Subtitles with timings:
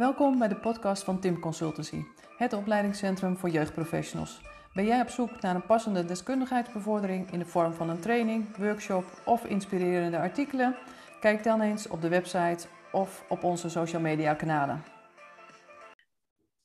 [0.00, 2.04] Welkom bij de podcast van Tim Consultancy,
[2.36, 4.42] het opleidingscentrum voor jeugdprofessionals.
[4.74, 9.04] Ben jij op zoek naar een passende deskundigheidsbevordering in de vorm van een training, workshop
[9.24, 10.76] of inspirerende artikelen?
[11.20, 14.82] Kijk dan eens op de website of op onze social media kanalen.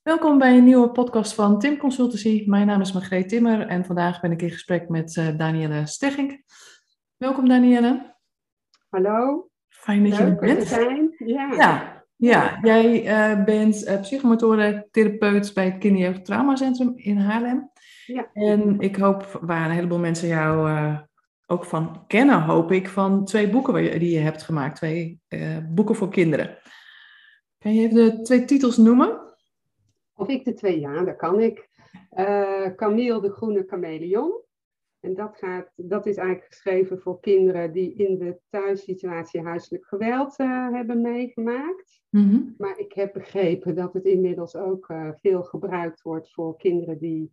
[0.02, 2.44] Welkom bij een nieuwe podcast van Tim Consultancy.
[2.48, 6.44] Mijn naam is Margreet Timmer en vandaag ben ik in gesprek met uh, Danielle Stegging.
[7.18, 8.16] Welkom Danielle.
[8.90, 9.50] Hallo.
[9.68, 10.68] Fijn dat Leuk je er bent.
[10.68, 11.16] zijn.
[11.18, 11.54] Ja.
[11.54, 17.72] Ja, ja, jij uh, bent uh, psychomotorentherapeut bij het Kinderjeugd Traumacentrum in Haarlem.
[18.06, 18.30] Ja.
[18.34, 21.00] En ik hoop, waar een heleboel mensen jou uh,
[21.46, 24.76] ook van kennen, hoop ik, van twee boeken die je hebt gemaakt.
[24.76, 25.22] Twee
[25.70, 26.58] boeken voor kinderen.
[27.60, 29.20] Kan je even de twee titels noemen?
[30.16, 31.70] Of ik de twee, ja, dat kan ik.
[32.76, 34.45] Camille de Groene Chameleon.
[35.06, 40.40] En dat, gaat, dat is eigenlijk geschreven voor kinderen die in de thuissituatie huiselijk geweld
[40.40, 42.02] uh, hebben meegemaakt.
[42.10, 42.56] Mm-hmm.
[42.58, 47.32] Maar ik heb begrepen dat het inmiddels ook uh, veel gebruikt wordt voor kinderen die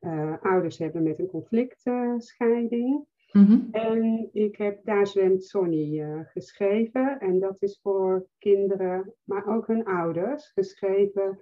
[0.00, 3.06] uh, ouders hebben met een conflictscheiding.
[3.32, 3.68] Mm-hmm.
[3.70, 7.20] En ik heb Daar zwemt Sonny geschreven.
[7.20, 11.40] En dat is voor kinderen, maar ook hun ouders, geschreven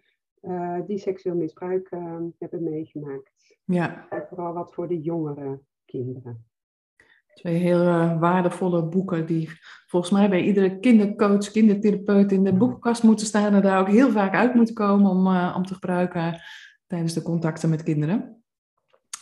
[0.86, 1.88] die seksueel misbruik
[2.38, 3.58] hebben meegemaakt.
[3.64, 4.06] Ja.
[4.10, 6.44] En vooral wat voor de jongere kinderen.
[7.34, 9.50] Twee heel uh, waardevolle boeken die
[9.86, 14.10] volgens mij bij iedere kindercoach, kindertherapeut in de boekenkast moeten staan en daar ook heel
[14.10, 16.40] vaak uit moeten komen om, om te gebruiken
[16.86, 18.42] tijdens de contacten met kinderen.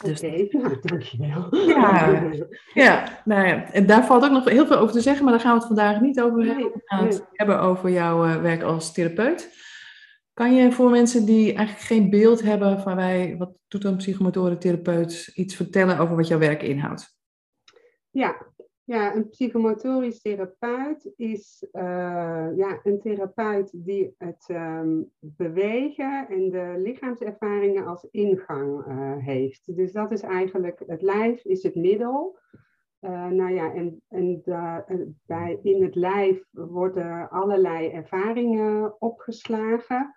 [0.05, 0.22] Dus...
[0.22, 1.56] Oké, okay, nou, dankjewel.
[1.56, 2.30] Ja,
[2.84, 5.42] ja, nou ja, en daar valt ook nog heel veel over te zeggen, maar daar
[5.42, 6.64] gaan we het vandaag niet over hebben.
[6.64, 9.66] We gaan het hebben over jouw werk als therapeut.
[10.39, 15.33] Kan je voor mensen die eigenlijk geen beeld hebben van wij, wat doet een psychomotorentherapeut,
[15.34, 17.19] iets vertellen over wat jouw werk inhoudt?
[18.11, 18.47] Ja,
[18.84, 21.83] ja een psychomotorisch therapeut is uh,
[22.56, 29.77] ja, een therapeut die het um, bewegen en de lichaamservaringen als ingang uh, heeft.
[29.77, 32.39] Dus dat is eigenlijk, het lijf is het middel.
[33.01, 34.42] Uh, nou ja, en, en
[35.27, 40.12] bij, in het lijf worden allerlei ervaringen opgeslagen.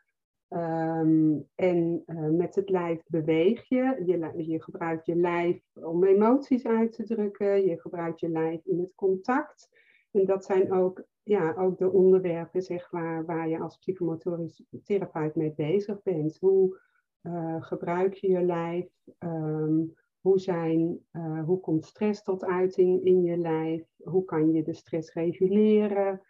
[0.54, 4.04] Um, en uh, met het lijf beweeg je.
[4.38, 4.62] je.
[4.62, 7.66] Gebruikt je lijf om emoties uit te drukken.
[7.66, 9.70] Je gebruikt je lijf in het contact.
[10.12, 15.36] En dat zijn ook, ja, ook de onderwerpen zeg maar, waar je als psychomotorisch therapeut
[15.36, 16.38] mee bezig bent.
[16.40, 16.80] Hoe
[17.22, 18.88] uh, gebruik je je lijf?
[19.20, 23.84] Um, hoe, zijn, uh, hoe komt stress tot uiting in je lijf?
[24.04, 26.22] Hoe kan je de stress reguleren?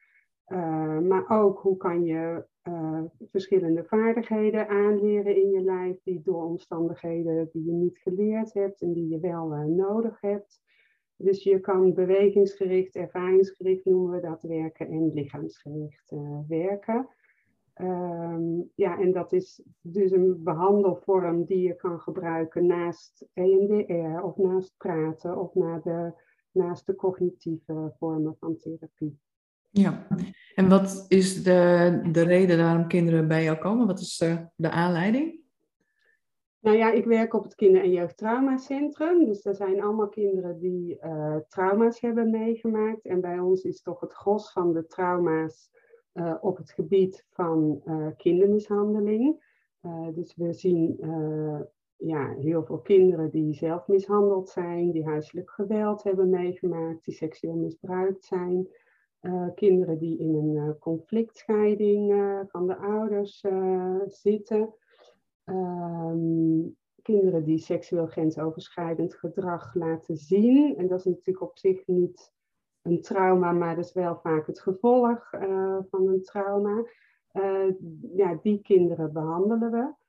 [1.08, 7.50] Maar ook hoe kan je uh, verschillende vaardigheden aanleren in je lijf, die door omstandigheden
[7.52, 10.62] die je niet geleerd hebt en die je wel uh, nodig hebt.
[11.16, 16.14] Dus je kan bewegingsgericht, ervaringsgericht noemen we dat werken en lichaamsgericht
[16.48, 17.10] werken.
[17.76, 24.38] Um, ja, en dat is dus een behandelvorm die je kan gebruiken naast EMDR of
[24.38, 25.52] naast praten of
[25.84, 26.14] de,
[26.52, 29.20] naast de cognitieve vormen van therapie.
[29.70, 30.08] Ja,
[30.62, 33.88] en wat is de, de reden waarom kinderen bij jou komen?
[33.88, 35.40] Wat is de, de aanleiding?
[36.60, 39.26] Nou ja, ik werk op het Kinder- en Jeugdtraumacentrum.
[39.26, 43.06] Dus er zijn allemaal kinderen die uh, trauma's hebben meegemaakt.
[43.06, 45.70] En bij ons is toch het gros van de trauma's
[46.14, 47.84] uh, op het gebied van
[48.18, 49.44] kindermishandeling.
[50.14, 50.98] dus we zien
[51.96, 57.56] ja, heel veel kinderen die zelf mishandeld zijn, die huiselijk geweld hebben meegemaakt, die seksueel
[57.56, 58.68] misbruikt zijn.
[59.22, 63.46] Uh, kinderen die in een uh, conflictscheiding uh, van de ouders
[64.08, 64.74] zitten.
[65.46, 70.78] Um, kinderen die seksueel grensoverschrijdend gedrag laten zien.
[70.78, 72.34] En dat is natuurlijk op zich niet
[72.82, 75.30] een trauma, maar dat is wel vaak het gevolg
[75.90, 76.86] van een trauma.
[78.16, 80.01] ja, die kinderen behandelen we.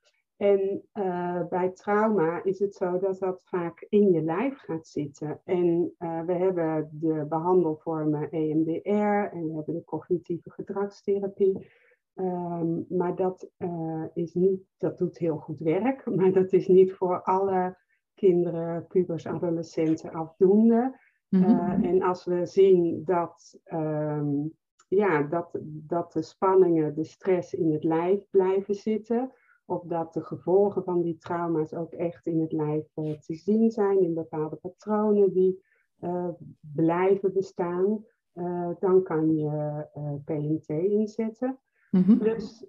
[0.42, 5.40] En uh, bij trauma is het zo dat dat vaak in je lijf gaat zitten.
[5.44, 11.66] En uh, we hebben de behandelvormen EMDR en we hebben de cognitieve gedragstherapie.
[12.14, 16.92] Um, maar dat, uh, is niet, dat doet heel goed werk, maar dat is niet
[16.92, 17.76] voor alle
[18.14, 21.00] kinderen, pubers, adolescenten afdoende.
[21.28, 21.84] Mm-hmm.
[21.84, 24.52] en als we zien dat, um,
[24.88, 29.32] ja, dat, dat de spanningen, de stress in het lijf blijven zitten
[29.72, 33.70] of dat de gevolgen van die trauma's ook echt in het lijf uh, te zien
[33.70, 35.62] zijn, in bepaalde patronen die
[36.00, 36.28] uh,
[36.60, 38.04] blijven bestaan,
[38.34, 39.86] uh, dan kan je
[40.24, 41.58] PMT inzetten.
[41.90, 42.18] Mm-hmm.
[42.18, 42.66] Dus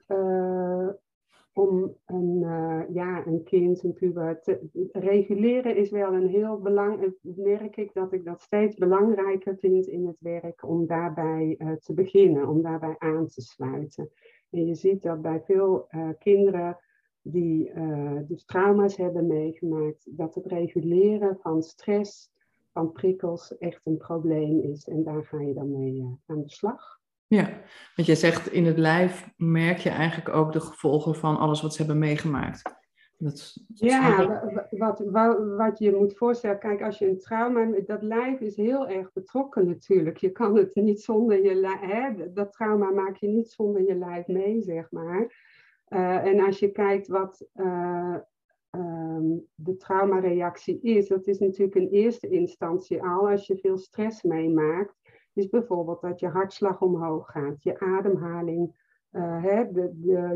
[1.54, 2.40] om een,
[2.94, 8.14] ja, een kind, een puber te reguleren is wel een heel belangrijk, merk ik dat
[8.14, 13.28] ik dat steeds belangrijker vind in het werk om daarbij te beginnen, om daarbij aan
[13.28, 14.10] te sluiten.
[14.50, 15.88] En je ziet dat bij veel
[16.20, 16.78] kinderen
[17.24, 17.72] die
[18.28, 22.32] dus trauma's hebben meegemaakt, dat het reguleren van stress,
[22.72, 24.88] van prikkels echt een probleem is.
[24.88, 27.02] En daar ga je dan mee aan de slag.
[27.28, 27.50] Ja,
[27.96, 31.74] want je zegt in het lijf merk je eigenlijk ook de gevolgen van alles wat
[31.74, 32.82] ze hebben meegemaakt.
[33.18, 34.26] Dat, ja,
[34.70, 38.88] wat, wat, wat je moet voorstellen, kijk, als je een trauma, dat lijf is heel
[38.88, 40.18] erg betrokken natuurlijk.
[40.18, 44.28] Je kan het niet zonder je lijf, dat trauma maak je niet zonder je lijf
[44.28, 45.52] mee, zeg maar.
[45.94, 48.16] Uh, en als je kijkt wat uh,
[48.72, 54.24] um, de traumareactie is, dat is natuurlijk in eerste instantie al als je veel stress
[54.24, 54.96] meemaakt,
[55.34, 58.82] is bijvoorbeeld dat je hartslag omhoog gaat, je ademhaling
[59.12, 59.92] uh, hè, de,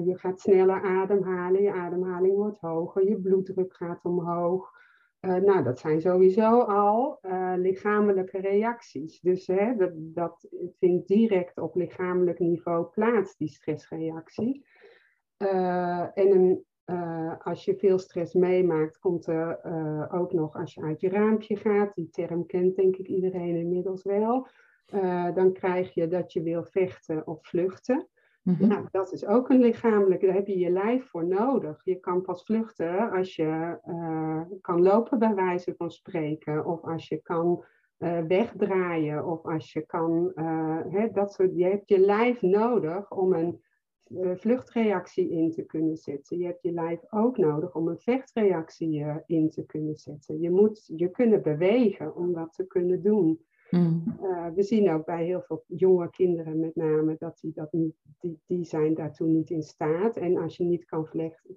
[0.06, 4.76] je gaat sneller ademhalen, je ademhaling wordt hoger, je bloeddruk gaat omhoog.
[5.20, 7.20] Nou, dat zijn sowieso al
[7.56, 9.20] lichamelijke reacties.
[9.20, 10.48] Dus hè, dat, dat
[10.80, 14.66] vindt direct op lichamelijk niveau plaats, die stressreactie.
[15.38, 16.66] En een,
[17.44, 19.60] als je veel stress meemaakt, komt er
[20.12, 24.04] ook nog als je uit je raampje gaat, die term kent denk ik iedereen inmiddels
[24.04, 24.48] wel,
[25.34, 28.08] dan krijg je dat je wil vechten of vluchten.
[28.48, 28.68] Mhm.
[28.68, 31.82] Nou, dat is ook een lichamelijk, daar heb je je lijf voor nodig.
[31.84, 37.08] Je kan pas vluchten als je uh, kan lopen, bij wijze van spreken, of als
[37.08, 37.64] je kan
[38.00, 43.12] uh, wegdraaien, of als je kan, uh, hè, dat soort, je hebt je lijf nodig
[43.12, 43.62] om een
[44.36, 46.38] vluchtreactie in te kunnen zetten.
[46.38, 50.40] Je hebt je lijf ook nodig om een vechtreactie in te kunnen zetten.
[50.42, 53.40] Je moet je kunnen bewegen om dat te kunnen doen.
[53.70, 54.04] Mm.
[54.22, 57.96] Uh, we zien ook bij heel veel jonge kinderen met name dat die, dat niet,
[58.20, 60.18] die, die zijn daartoe niet in staat.
[60.18, 61.08] En als je niet kan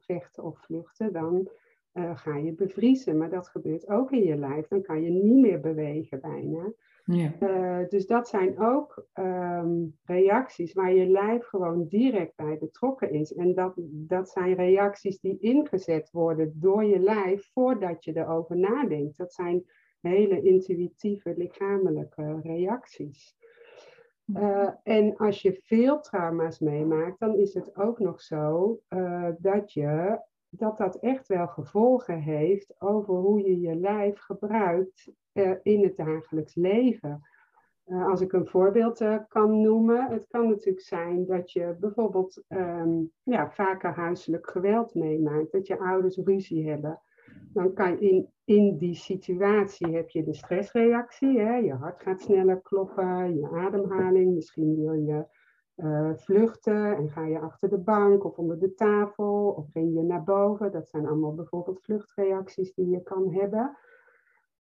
[0.00, 1.48] vechten of vluchten, dan
[1.94, 3.16] uh, ga je bevriezen.
[3.16, 4.68] Maar dat gebeurt ook in je lijf.
[4.68, 6.72] Dan kan je niet meer bewegen bijna.
[7.12, 7.32] Ja.
[7.40, 13.34] Uh, dus dat zijn ook um, reacties waar je lijf gewoon direct bij betrokken is.
[13.34, 19.16] En dat, dat zijn reacties die ingezet worden door je lijf voordat je erover nadenkt.
[19.16, 19.64] Dat zijn
[20.00, 23.36] hele intuïtieve lichamelijke reacties.
[24.34, 29.72] Uh, en als je veel trauma's meemaakt, dan is het ook nog zo uh, dat,
[29.72, 35.82] je, dat dat echt wel gevolgen heeft over hoe je je lijf gebruikt uh, in
[35.82, 37.22] het dagelijks leven.
[37.84, 43.50] als ik een voorbeeld kan noemen, het kan natuurlijk zijn dat je bijvoorbeeld um, ja,
[43.50, 47.00] vaker huiselijk geweld meemaakt, dat je ouders ruzie hebben
[47.52, 51.38] dan kan in, in die situatie heb je de stressreactie.
[51.40, 51.56] Hè?
[51.56, 54.34] Je hart gaat sneller kloppen, je ademhaling.
[54.34, 55.24] Misschien wil je
[55.84, 60.02] uh, vluchten en ga je achter de bank of onder de tafel of ren je
[60.02, 60.72] naar boven.
[60.72, 63.76] Dat zijn allemaal bijvoorbeeld vluchtreacties die je kan hebben.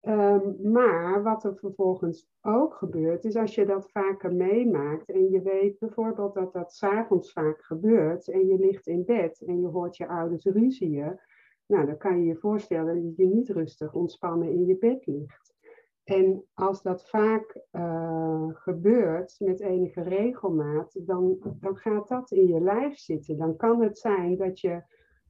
[0.02, 5.42] Um, maar wat er vervolgens ook gebeurt, is als je dat vaker meemaakt en je
[5.42, 9.98] weet bijvoorbeeld dat dat s'avonds vaak gebeurt en je ligt in bed en je hoort
[9.98, 11.20] je ouders ruzieën,
[11.66, 15.49] nou, dan kan je je voorstellen dat je niet rustig ontspannen in je bed ligt.
[16.10, 22.62] En als dat vaak uh, gebeurt met enige regelmaat, dan, dan gaat dat in je
[22.62, 23.38] lijf zitten.
[23.38, 24.84] Dan kan het zijn dat je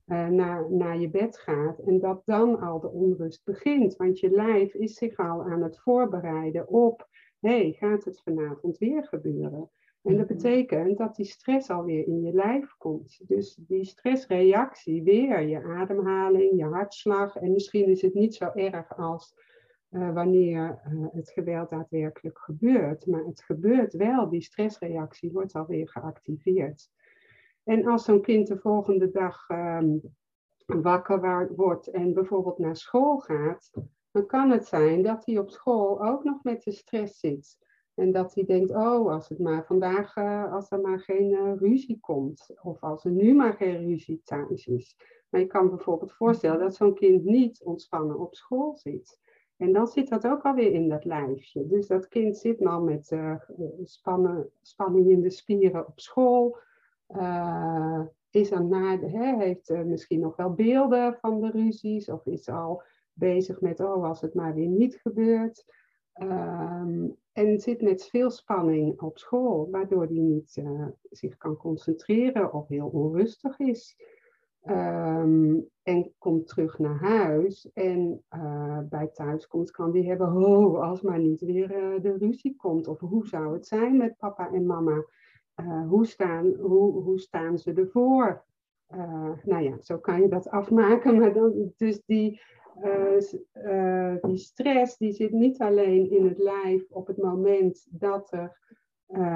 [0.06, 3.96] uh, naar, naar je bed gaat en dat dan al de onrust begint.
[3.96, 7.08] Want je lijf is zich al aan het voorbereiden op,
[7.40, 9.70] hé, hey, gaat het vanavond weer gebeuren?
[10.04, 13.20] En dat betekent dat die stress alweer in je lijf komt.
[13.28, 17.36] Dus die stressreactie, weer je ademhaling, je hartslag.
[17.36, 19.34] En misschien is het niet zo erg als
[19.92, 23.06] uh, wanneer uh, het geweld daadwerkelijk gebeurt.
[23.06, 26.90] Maar het gebeurt wel, die stressreactie wordt alweer geactiveerd.
[27.64, 30.02] En als zo'n kind de volgende dag um,
[30.66, 33.72] wakker wordt en bijvoorbeeld naar school gaat,
[34.12, 37.58] dan kan het zijn dat hij op school ook nog met de stress zit.
[37.94, 42.00] En dat hij denkt, oh, als het maar vandaag, uh, als er maar geen ruzie
[42.00, 42.54] komt.
[42.62, 44.96] Of als er nu maar geen ruzie thuis is.
[45.30, 49.20] Maar je kan bijvoorbeeld voorstellen dat zo'n kind niet ontspannen op school zit.
[49.60, 51.68] En dan zit dat ook alweer in dat lijfje.
[51.68, 53.16] Dus dat kind zit nou met
[53.84, 56.58] spannen, spanning in de spieren op school.
[58.30, 59.04] is aan
[59.40, 62.10] heeft misschien nog wel beelden van de ruzies.
[62.10, 62.82] Of is al
[63.14, 65.66] bezig met, oh, als het maar weer niet gebeurt.
[66.22, 70.64] Um, en zit met veel spanning op school, waardoor hij niet
[71.10, 73.98] zich kan concentreren of heel onrustig is.
[74.68, 81.02] Um, en komt terug naar huis en uh, bij thuiskomst kan die hebben, oh, als
[81.02, 82.88] maar niet weer uh, de ruzie komt.
[82.88, 85.06] Of hoe zou het zijn met papa en mama?
[85.88, 88.44] hoe, staan, hoe, hoe staan ze ervoor?
[89.44, 91.18] nou ja, zo kan je dat afmaken.
[91.20, 92.42] Maar dan, dus die,
[94.22, 98.58] die stress die zit niet alleen in het lijf op het moment dat er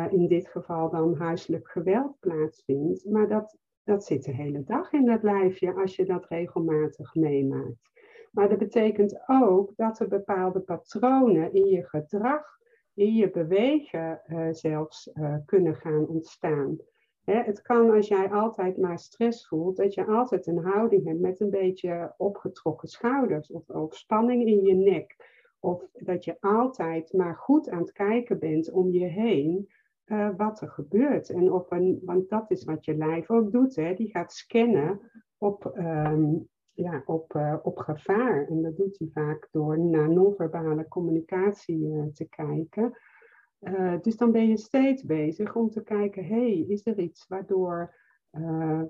[0.10, 3.06] in dit geval dan huiselijk geweld plaatsvindt.
[3.06, 7.92] Maar dat, dat zit de hele dag in dat lijfje als je dat regelmatig meemaakt.
[8.32, 12.58] Maar dat betekent ook dat er bepaalde patronen in je gedrag,
[12.94, 16.78] in je bewegen uh, zelfs uh, kunnen gaan ontstaan.
[17.24, 21.20] Hè, het kan als jij altijd maar stress voelt, dat je altijd een houding hebt
[21.20, 25.32] met een beetje opgetrokken schouders of, of spanning in je nek.
[25.60, 29.70] Of dat je altijd maar goed aan het kijken bent om je heen
[30.05, 31.29] uh, wat er gebeurt.
[31.29, 35.00] En op een, want dat is wat je lijf ook doet, hè, die gaat scannen
[35.38, 38.48] op, um, ja, op, uh, op gevaar.
[38.48, 42.98] En dat doet hij vaak door naar non-verbale communicatie uh, te kijken.
[44.01, 47.95] Dus dan ben je steeds bezig om te kijken, hey, is er iets waardoor,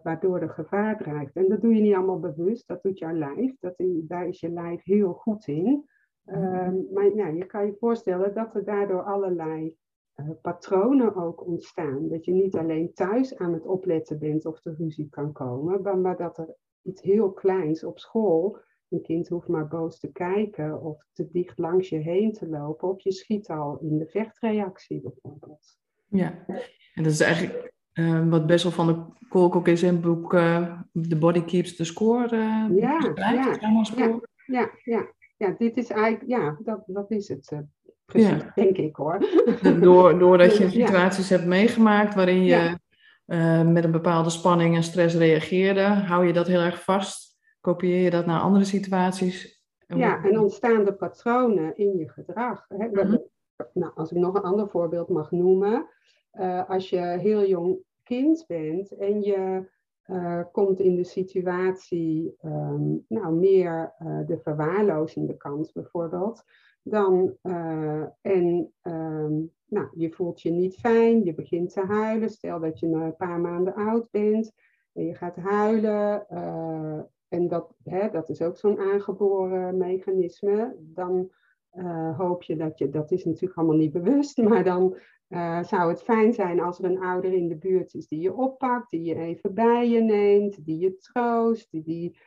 [0.04, 1.36] waardoor er gevaar dreigt?
[1.36, 3.56] En dat doe je niet allemaal bewust, dat doet jouw lijf.
[3.60, 3.74] Dat,
[4.08, 5.90] daar is je lijf heel goed in.
[6.26, 9.76] Uh, maar ja, je kan je voorstellen dat er daardoor allerlei
[10.16, 12.10] uh, patronen ook ontstaan.
[12.10, 15.98] Dat je niet alleen thuis aan het opletten bent of er ruzie kan komen, maar,
[15.98, 18.58] maar dat er iets heel kleins op school.
[18.90, 22.90] Een kind hoeft maar boos te kijken of te dicht langs je heen te lopen.
[22.90, 25.78] Of je schiet al in de vechtreactie bijvoorbeeld.
[26.08, 26.46] Ja,
[26.94, 30.80] en dat is eigenlijk uh, wat Bessel van de Kolkok in zijn boek uh,
[31.10, 33.58] The Body Keeps the Score uh, ja, ja, ja,
[34.46, 37.64] ja, ja, ja, dit is eigenlijk, ja, dat, dat is het
[38.14, 39.20] precies, denk ik hoor.
[39.80, 42.78] Door, doordat je situaties hebt meegemaakt waarin je
[43.28, 47.38] uh, met een bepaalde spanning en stress reageerde, hou je dat heel erg vast?
[47.62, 49.62] Kopieer je dat naar andere situaties?
[49.88, 52.66] Ja, en ontstaan de patronen in je gedrag.
[52.68, 52.88] Hè?
[52.88, 53.24] Mm-hmm.
[53.74, 55.88] Nou, als ik nog een ander voorbeeld mag noemen.
[56.34, 59.70] Uh, als je heel jong kind bent en je
[60.06, 66.44] uh, komt in de situatie, um, nou, meer uh, de verwaarlozende kant bijvoorbeeld,
[66.84, 72.30] dan, uh, en um, nou, je voelt je niet fijn, je begint te huilen.
[72.30, 74.54] Stel dat je een paar maanden oud bent
[74.94, 76.26] en je gaat huilen.
[76.32, 80.76] Uh, en dat, hè, dat is ook zo'n aangeboren mechanisme.
[80.80, 81.32] Dan
[81.74, 84.98] uh, hoop je dat je, dat is natuurlijk allemaal niet bewust, maar dan
[85.62, 88.90] zou het fijn zijn als er een ouder in de buurt is die je oppakt,
[88.90, 92.18] die je even bij je neemt, die je troost, die, die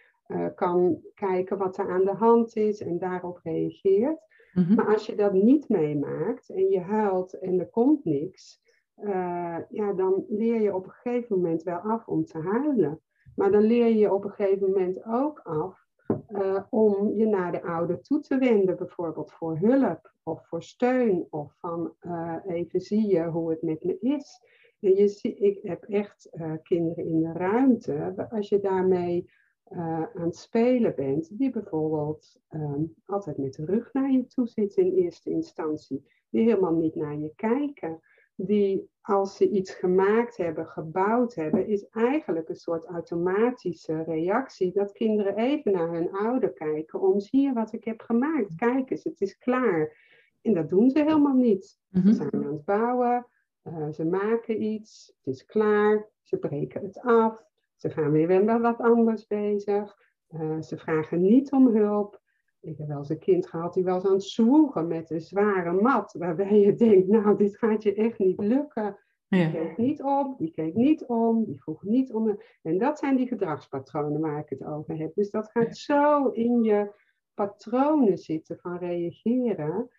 [0.54, 4.26] kan kijken wat er aan de hand is en daarop reageert.
[4.56, 4.75] Mhm.
[4.75, 8.60] Maar als je dat niet meemaakt en je huilt en er komt niks,
[8.96, 13.00] uh, ja, dan leer je op een gegeven moment wel af om te huilen.
[13.34, 15.84] Maar dan leer je op een gegeven moment ook af
[16.28, 21.26] uh, om je naar de ouder toe te wenden, bijvoorbeeld voor hulp of voor steun
[21.30, 24.40] of van uh, even zie je hoe het met me is.
[24.80, 26.30] En je zie, ik heb echt
[26.62, 28.26] kinderen in de ruimte.
[28.30, 29.30] Als je daarmee
[29.73, 34.46] uh, aan het spelen bent, die bijvoorbeeld um, altijd met de rug naar je toe
[34.46, 38.00] zit in eerste instantie, die helemaal niet naar je kijken,
[38.35, 44.92] die als ze iets gemaakt hebben, gebouwd hebben, is eigenlijk een soort automatische reactie dat
[44.92, 49.04] kinderen even naar hun ouder kijken om zie je wat ik heb gemaakt, kijk eens,
[49.04, 49.96] het is klaar.
[50.42, 51.78] En dat doen ze helemaal niet.
[51.92, 52.12] Ze mhm.
[52.12, 53.26] zijn aan het bouwen,
[53.64, 57.44] uh, ze maken iets, het is klaar, ze breken het af,
[57.76, 59.97] ze gaan weer met wat anders bezig.
[60.28, 62.21] Uh, ze vragen niet om hulp.
[62.61, 65.73] Ik heb wel eens een kind gehad die was aan het zwoegen met een zware
[65.73, 66.12] mat.
[66.18, 68.99] Waarbij je denkt, nou, dit gaat je echt niet lukken.
[69.28, 69.50] Die ja.
[69.50, 72.38] keek niet om, die keek niet om, die vroeg niet om.
[72.62, 75.14] En dat zijn die gedragspatronen waar ik het over heb.
[75.14, 76.92] Dus dat gaat zo in je
[77.35, 79.90] patronen zitten van reageren.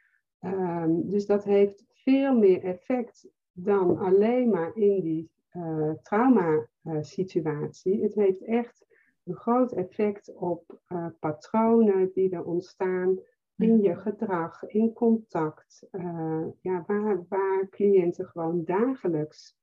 [0.42, 5.92] Um, dus dat heeft veel meer effect dan alleen maar in die uh,
[6.88, 8.02] trauma-situatie.
[8.02, 8.86] het heeft echt
[9.24, 13.20] een groot effect op uh, patronen die er ontstaan
[13.58, 19.56] in je gedrag, in contact, uh, ja, waar, waar cliënten gewoon dagelijks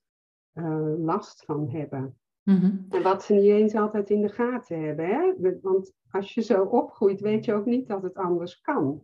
[0.99, 2.19] last van hebben.
[2.43, 2.87] Mm-hmm.
[2.91, 5.07] En wat ze niet eens altijd in de gaten hebben.
[5.07, 5.33] Hè?
[5.63, 9.03] Want als je zo opgroeit, weet je ook niet dat het anders kan.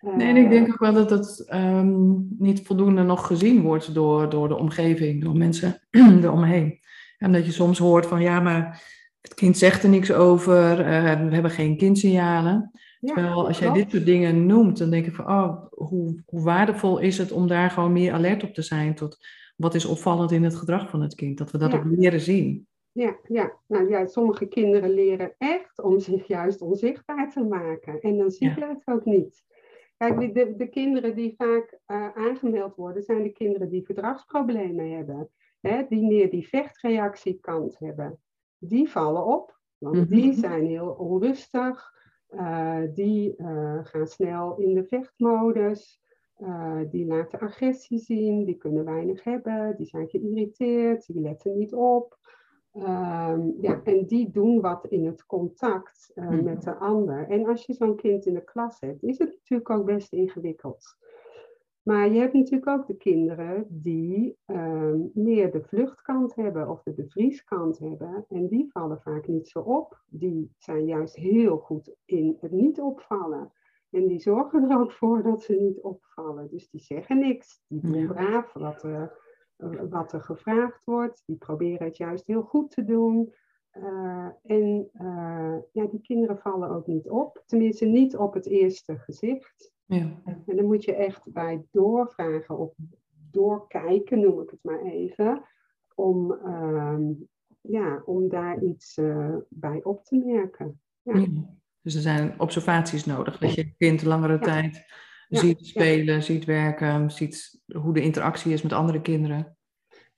[0.00, 4.28] Nee, en ik denk ook wel dat het um, niet voldoende nog gezien wordt door,
[4.30, 5.80] door de omgeving, door mensen
[6.22, 6.78] eromheen.
[7.22, 8.82] En dat je soms hoort van ja, maar
[9.20, 10.86] het kind zegt er niks over, uh,
[11.28, 12.70] we hebben geen kindsignalen.
[13.00, 16.42] Ja, Terwijl als jij dit soort dingen noemt, dan denk ik van oh, hoe, hoe
[16.42, 19.18] waardevol is het om daar gewoon meer alert op te zijn tot
[19.56, 21.78] wat is opvallend in het gedrag van het kind, dat we dat ja.
[21.78, 22.66] ook leren zien.
[22.92, 23.52] Ja, ja.
[23.66, 28.00] Nou, ja, sommige kinderen leren echt om zich juist onzichtbaar te maken.
[28.00, 28.68] En dan zie je ja.
[28.68, 29.44] het ook niet.
[29.96, 35.28] Kijk, de, de kinderen die vaak uh, aangemeld worden, zijn de kinderen die gedragsproblemen hebben.
[35.62, 38.18] Hè, die meer die vechtreactiekant hebben.
[38.58, 40.10] Die vallen op, want mm -hmm.
[40.10, 41.90] die zijn heel onrustig.
[42.30, 46.00] Uh, die uh, gaan snel in de vechtmodus.
[46.38, 51.74] Uh, die laten agressie zien, die kunnen weinig hebben, die zijn geïrriteerd, die letten niet
[51.74, 52.18] op.
[52.72, 57.28] Ehm, ja, en die doen wat in het contact uh, met de ander.
[57.28, 60.96] En als je zo'n kind in de klas hebt, is het natuurlijk ook best ingewikkeld.
[61.82, 66.92] Maar je hebt natuurlijk ook de kinderen die uh, meer de vluchtkant hebben of de
[66.92, 68.24] bevrieskant hebben.
[68.28, 70.02] En die vallen vaak niet zo op.
[70.06, 73.52] Die zijn juist heel goed in het niet opvallen.
[73.90, 76.48] En die zorgen er ook voor dat ze niet opvallen.
[76.50, 77.62] Dus die zeggen niks.
[77.68, 79.18] Die doen braaf wat er,
[79.90, 81.22] wat er gevraagd wordt.
[81.26, 83.34] Die proberen het juist heel goed te doen.
[83.72, 87.42] Uh, en uh, ja, die kinderen vallen ook niet op.
[87.46, 89.72] Tenminste, niet op het eerste gezicht.
[89.94, 90.22] Ja.
[90.46, 92.74] En dan moet je echt bij doorvragen of
[93.30, 95.42] doorkijken, noem ik het maar even,
[95.94, 96.98] om, uh,
[97.60, 100.80] ja, om daar iets uh, bij op te merken.
[101.02, 101.26] Ja.
[101.80, 104.84] Dus er zijn observaties nodig, dat je kind langere tijd
[105.28, 109.56] ziet spelen, ziet werken, ziet hoe de interactie is met andere kinderen.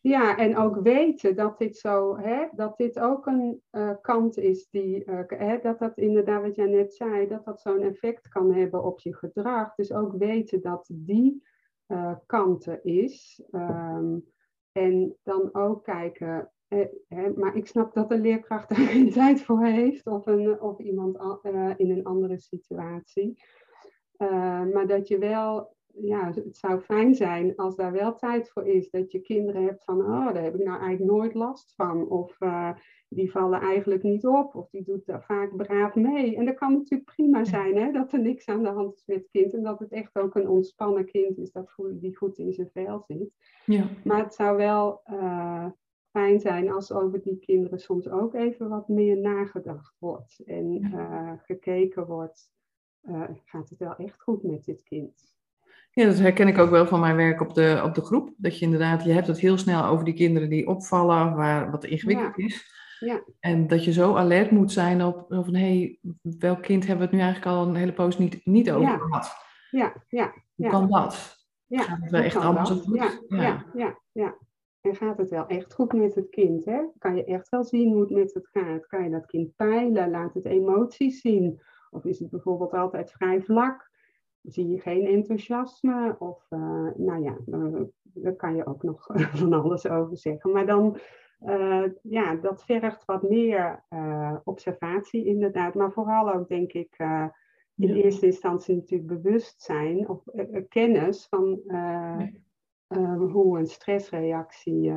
[0.07, 4.69] Ja, en ook weten dat dit zo, hè, dat dit ook een uh, kant is
[4.71, 8.55] die, uh, hè, dat dat inderdaad wat jij net zei, dat dat zo'n effect kan
[8.55, 9.75] hebben op je gedrag.
[9.75, 11.43] Dus ook weten dat die
[11.89, 13.43] uh, kant is.
[13.51, 14.25] Um,
[14.73, 16.53] en dan ook kijken,
[17.09, 20.79] hè, maar ik snap dat de leerkracht daar geen tijd voor heeft of, een, of
[20.79, 21.19] iemand
[21.77, 23.43] in een andere situatie.
[24.73, 25.74] maar dat je wel
[26.07, 28.91] ja, het zou fijn zijn als daar wel tijd voor is.
[28.91, 32.09] Dat je kinderen hebt van, oh, daar heb ik nou eigenlijk nooit last van.
[32.09, 32.71] Of uh,
[33.09, 34.55] die vallen eigenlijk niet op.
[34.55, 36.37] Of die doet daar vaak braaf mee.
[36.37, 39.17] En dat kan natuurlijk prima zijn, hè, dat er niks aan de hand is met
[39.17, 39.55] het kind.
[39.55, 43.05] En dat het echt ook een ontspannen kind is dat die goed in zijn vel
[43.07, 43.31] zit.
[43.67, 43.89] Ja.
[44.05, 45.67] Maar het zou wel uh,
[46.11, 50.43] fijn zijn als over die kinderen soms ook even wat meer nagedacht wordt.
[50.45, 52.51] En uh, gekeken wordt,
[53.45, 55.35] gaat het wel echt goed met dit kind?
[55.95, 58.35] Ja, dat herken ik ook wel van mijn werk op de, op de groep.
[58.37, 61.85] Dat je inderdaad, je hebt het heel snel over die kinderen die opvallen, waar wat
[61.85, 62.73] ingewikkeld is.
[62.99, 63.23] Ja.
[63.41, 65.99] En dat je zo alert moet zijn op, van, hé, hey,
[66.39, 68.99] welk kind hebben we het nu eigenlijk al een hele poos niet, niet over ja.
[68.99, 69.37] gehad?
[69.71, 70.35] Ja, ja.
[70.55, 71.37] Hoe kan dat?
[71.67, 72.97] Ja, gaat het wel echt allemaal zo goed?
[72.97, 74.37] Ja, ja, ja, ja.
[74.81, 76.65] En gaat het wel echt goed met het kind?
[76.65, 76.81] Hè?
[76.99, 78.87] Kan je echt wel zien hoe het met het gaat?
[78.87, 80.11] Kan je dat kind peilen?
[80.11, 81.63] Laat het emoties zien?
[81.91, 83.91] Of is het bijvoorbeeld altijd vrij vlak?
[84.45, 86.17] Zie je geen enthousiasme.
[86.19, 87.37] Of uh, nou ja,
[88.03, 89.07] daar kan je ook nog
[89.41, 90.53] van alles over zeggen.
[90.53, 90.99] Maar dan,
[91.41, 95.75] uh, ja, dat vergt wat meer uh, observatie inderdaad.
[95.75, 96.95] Maar vooral ook denk ik
[97.77, 97.95] in ja.
[97.95, 100.25] eerste instantie natuurlijk bewustzijn of
[100.69, 101.61] kennis van
[103.19, 104.93] hoe een stressreactie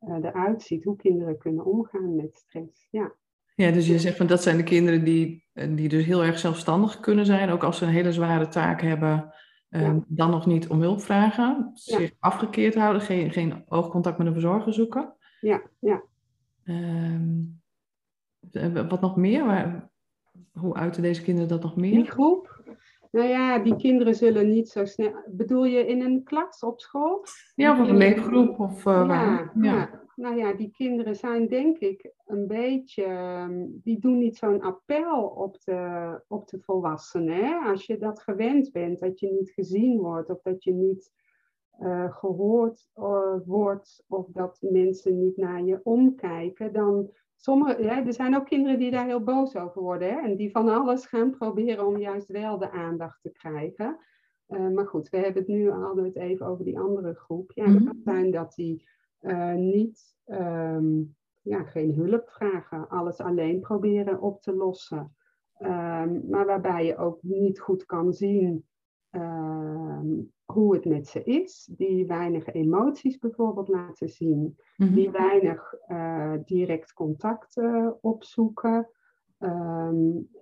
[0.00, 0.84] eruit ziet.
[0.84, 2.88] Hoe kinderen kunnen omgaan met stress.
[2.90, 3.14] Ja.
[3.60, 6.38] Ja, dus je zegt van dat zijn de kinderen die, eh, die dus heel erg
[6.38, 9.34] zelfstandig kunnen zijn, ook als ze een hele zware taak hebben,
[9.68, 10.00] ja.
[10.08, 14.72] dan nog niet om hulp vragen, zich afgekeerd houden, geen, geen oogcontact met een verzorger
[14.72, 15.14] zoeken.
[15.40, 16.02] Ja, ja.
[16.64, 17.60] Um,
[18.88, 19.44] wat nog meer?
[19.46, 19.90] Waar,
[20.52, 21.94] hoe uiten deze kinderen dat nog meer?
[21.94, 22.62] Die groep?
[23.10, 25.12] Nou ja, die kinderen zullen niet zo snel.
[25.26, 27.24] Bedoel je in een klas op school?
[27.54, 29.52] Ja, of een leefgroep of uh, ja, waar?
[29.60, 30.00] Ja.
[30.20, 35.26] Nou ja, die kinderen zijn denk ik een beetje, ehm, die doen niet zo'n appel
[35.26, 37.44] op de, op de volwassenen.
[37.44, 37.54] Hè?
[37.54, 41.12] Als je dat gewend bent, dat je niet gezien wordt of dat je niet
[41.80, 48.12] uh, gehoord uh, wordt of dat mensen niet naar je omkijken, dan sommige, ja, er
[48.12, 50.20] zijn ook kinderen die daar heel boos over worden hè?
[50.20, 53.98] en die van alles gaan proberen om juist wel de aandacht te krijgen.
[54.48, 55.70] Uh, maar goed, we hebben het nu
[56.04, 57.52] het even over die andere groep.
[57.54, 57.84] Ja, het mhm.
[57.84, 58.88] kan zijn dat die
[59.20, 65.14] uh, niet, um, ja, geen hulp vragen, alles alleen proberen op te lossen.
[65.58, 68.64] Um, maar waarbij je ook niet goed kan zien
[69.10, 74.94] um, hoe het met ze is, die weinig emoties bijvoorbeeld laten zien, mm-hmm.
[74.94, 78.88] die weinig uh, direct contact uh, opzoeken.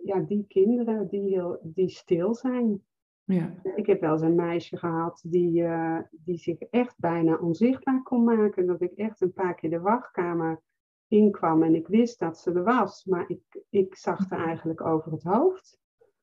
[0.04, 2.82] ja, die kinderen die, heel, die stil zijn.
[3.28, 3.54] Ja.
[3.74, 8.24] Ik heb wel eens een meisje gehad die, uh, die zich echt bijna onzichtbaar kon
[8.24, 8.66] maken.
[8.66, 10.62] Dat ik echt een paar keer de wachtkamer
[11.08, 15.12] inkwam en ik wist dat ze er was, maar ik, ik zag er eigenlijk over
[15.12, 15.78] het hoofd.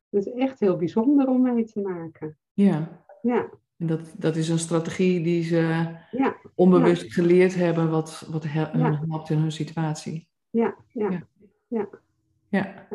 [0.10, 2.38] Dus echt heel bijzonder om mee te maken.
[2.54, 3.04] Ja.
[3.22, 3.50] ja.
[3.78, 6.36] En dat, dat is een strategie die ze ja.
[6.56, 7.10] onbewust ja.
[7.10, 10.28] geleerd hebben, wat, wat helpt in hun situatie.
[10.50, 11.28] Ja, ja, ja.
[11.68, 11.90] ja.
[12.48, 12.88] ja.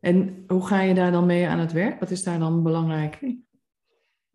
[0.00, 2.00] En hoe ga je daar dan mee aan het werk?
[2.00, 3.36] Wat is daar dan belangrijk?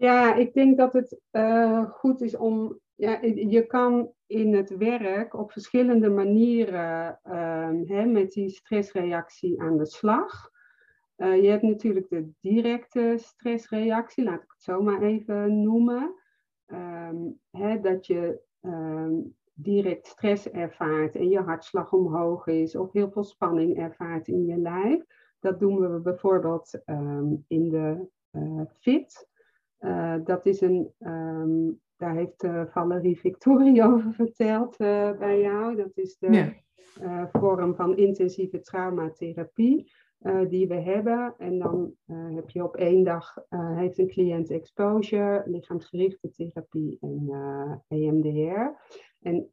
[0.03, 2.79] Ja, ik denk dat het uh, goed is om.
[2.95, 9.77] Ja, je kan in het werk op verschillende manieren uh, hè, met die stressreactie aan
[9.77, 10.49] de slag.
[11.17, 16.15] Uh, je hebt natuurlijk de directe stressreactie, laat ik het zo maar even noemen.
[16.65, 17.17] ehm,
[17.51, 19.13] hè, dat je ehm,
[19.53, 24.57] direct stress ervaart en je hartslag omhoog is of heel veel spanning ervaart in je
[24.57, 25.03] lijf.
[25.39, 29.31] Dat doen we bijvoorbeeld ehm, in de uh, FIT.
[29.83, 34.77] Uh, dat is een, um, daar heeft uh, Valerie Victorie over verteld
[35.17, 35.75] bij jou.
[35.75, 37.29] Dat is de ja.
[37.31, 39.91] vorm van intensieve traumatherapie
[40.49, 41.35] die we hebben.
[41.37, 48.71] En dan heb je op één dag, heeft een cliënt exposure, lichaamsgerichte therapie en EMDR.
[49.21, 49.51] En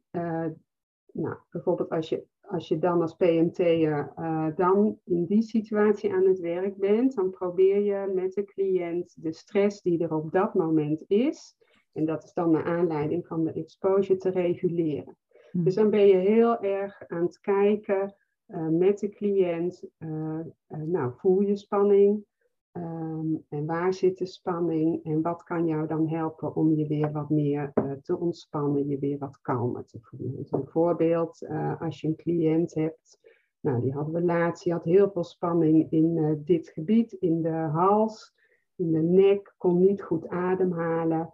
[1.11, 6.25] nou, bijvoorbeeld als je als je dan als PMT'er uh, dan in die situatie aan
[6.25, 10.53] het werk bent, dan probeer je met de cliënt de stress die er op dat
[10.53, 11.55] moment is,
[11.93, 15.17] en dat is dan naar aanleiding van de exposure, te reguleren.
[15.51, 15.63] Hm.
[15.63, 18.15] Dus dan ben je heel erg aan het kijken
[18.47, 22.25] uh, met de cliënt, uh, nou voel je spanning,
[22.73, 27.11] Um, en waar zit de spanning en wat kan jou dan helpen om je weer
[27.11, 30.45] wat meer uh, te ontspannen, je weer wat kalmer te voelen.
[30.49, 33.19] Een voorbeeld, uh, als je een cliënt hebt,
[33.59, 37.41] nou die hadden we laatst, die had heel veel spanning in uh, dit gebied, in
[37.41, 38.33] de hals,
[38.75, 41.33] in de nek, kon niet goed ademhalen,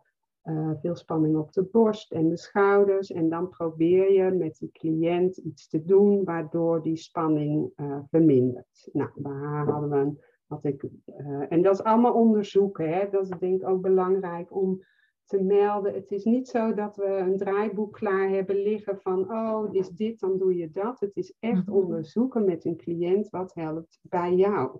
[0.82, 3.12] veel spanning op de borst en de schouders.
[3.12, 7.72] En dan probeer je met die cliënt iets te doen waardoor die spanning
[8.10, 8.90] vermindert.
[8.94, 12.90] Nou, haar hadden we een had ik, uh, en dat is allemaal onderzoeken.
[12.90, 13.10] Hè?
[13.10, 14.82] Dat is denk ik ook belangrijk om
[15.26, 15.94] te melden.
[15.94, 20.20] Het is niet zo dat we een draaiboek klaar hebben liggen van, oh, is dit,
[20.20, 21.00] dan doe je dat.
[21.00, 21.76] Het is echt mhm.
[21.76, 24.80] onderzoeken met een cliënt wat helpt bij jou.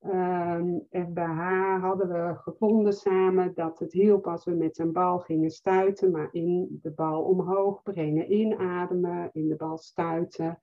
[0.00, 4.92] Um, en bij haar hadden we gevonden samen dat het hielp als we met een
[4.92, 10.58] bal gingen stuiten, maar in de bal omhoog brengen, inademen, in de bal stuiten.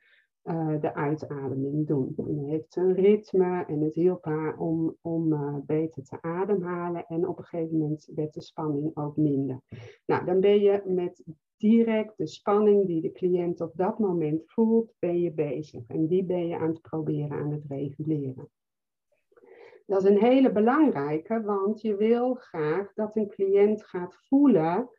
[0.46, 2.14] Eh, de uitademing doen.
[2.18, 7.06] En heeft een ritme en het hielp haar om, om uh, beter te ademhalen.
[7.08, 9.62] En op een gegeven moment werd de spanning ook minder.
[10.06, 11.24] Nou, dan ben je met
[11.58, 15.88] direct de spanning die de cliënt op dat moment voelt, ben je bezig.
[15.88, 18.50] En die ben je aan het proberen aan het reguleren.
[19.86, 24.90] Dat is een hele belangrijke, want je wil graag dat een cliënt gaat voelen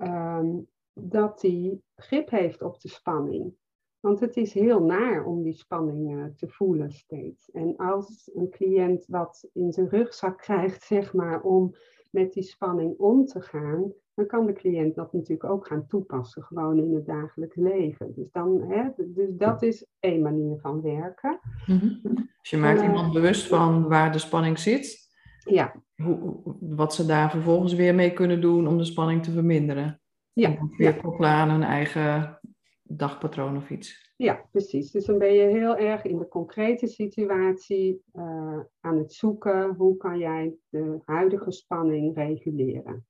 [0.00, 3.54] um, dat hij grip heeft op de spanning.
[4.00, 7.50] Want het is heel naar om die spanning uh, te voelen steeds.
[7.50, 11.74] En als een cliënt wat in zijn rugzak krijgt, zeg maar, om
[12.10, 16.42] met die spanning om te gaan, dan kan de cliënt dat natuurlijk ook gaan toepassen,
[16.42, 18.12] gewoon in het dagelijks leven.
[18.14, 21.40] Dus, dan, hè, dus dat is één manier van werken.
[21.66, 22.00] Mm -hmm.
[22.40, 25.08] Dus je maakt uh, iemand bewust van waar de spanning zit.
[25.44, 25.82] Ja.
[25.96, 30.00] Hoe, wat ze daar vervolgens weer mee kunnen doen om de spanning te verminderen.
[30.32, 30.56] Ja.
[30.76, 31.00] weer ja.
[31.00, 32.40] koppelen aan hun eigen
[32.88, 34.12] dagpatroon of iets.
[34.16, 34.90] Ja, precies.
[34.90, 39.96] Dus dan ben je heel erg in de concrete situatie uh, aan het zoeken hoe
[39.96, 43.06] kan jij de huidige spanning reguleren.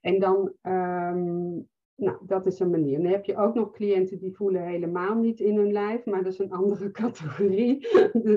[0.00, 3.02] En dan, um, nou, dat is een manier.
[3.02, 6.32] Dan heb je ook nog cliënten die voelen helemaal niet in hun lijf, maar dat
[6.32, 7.88] is een andere categorie.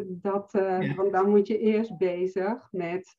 [0.08, 0.96] dat, uh, ja.
[0.96, 3.16] Want dan moet je eerst bezig met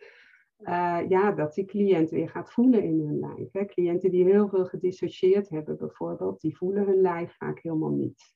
[0.68, 3.53] uh, ja, dat die cliënt weer gaat voelen in hun lijf.
[3.53, 3.64] Hè.
[3.64, 8.35] Cliënten die heel veel gedissocieerd hebben bijvoorbeeld, die voelen hun lijf vaak helemaal niet.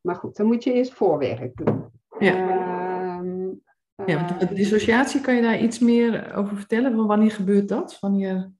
[0.00, 1.84] Maar goed, dan moet je eerst voorwerk doen.
[2.18, 3.22] Ja.
[3.22, 3.50] Uh,
[4.06, 6.94] ja, de dissociatie, kan je daar iets meer over vertellen?
[6.94, 8.00] Van wanneer gebeurt dat?
[8.00, 8.52] Wanneer...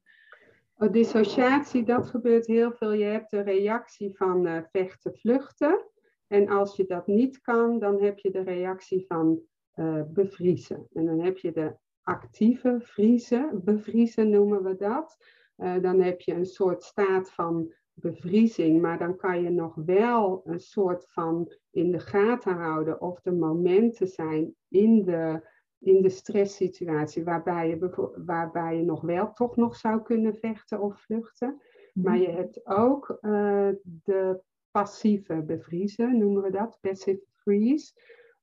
[0.76, 2.92] Oh, dissociatie, dat gebeurt heel veel.
[2.92, 5.84] Je hebt de reactie van uh, vechten, vluchten.
[6.26, 9.40] En als je dat niet kan, dan heb je de reactie van
[9.74, 10.86] uh, bevriezen.
[10.92, 11.76] En dan heb je de
[12.10, 15.16] actieve vriezen, bevriezen noemen we dat.
[15.56, 20.42] Uh, dan heb je een soort staat van bevriezing, maar dan kan je nog wel
[20.44, 26.08] een soort van in de gaten houden of er momenten zijn in de, in de
[26.08, 31.60] stresssituatie waarbij je, waarbij je nog wel toch nog zou kunnen vechten of vluchten.
[31.92, 32.22] Maar mhm.
[32.22, 37.92] je hebt ook uh, de passieve bevriezen, noemen we dat, passive freeze.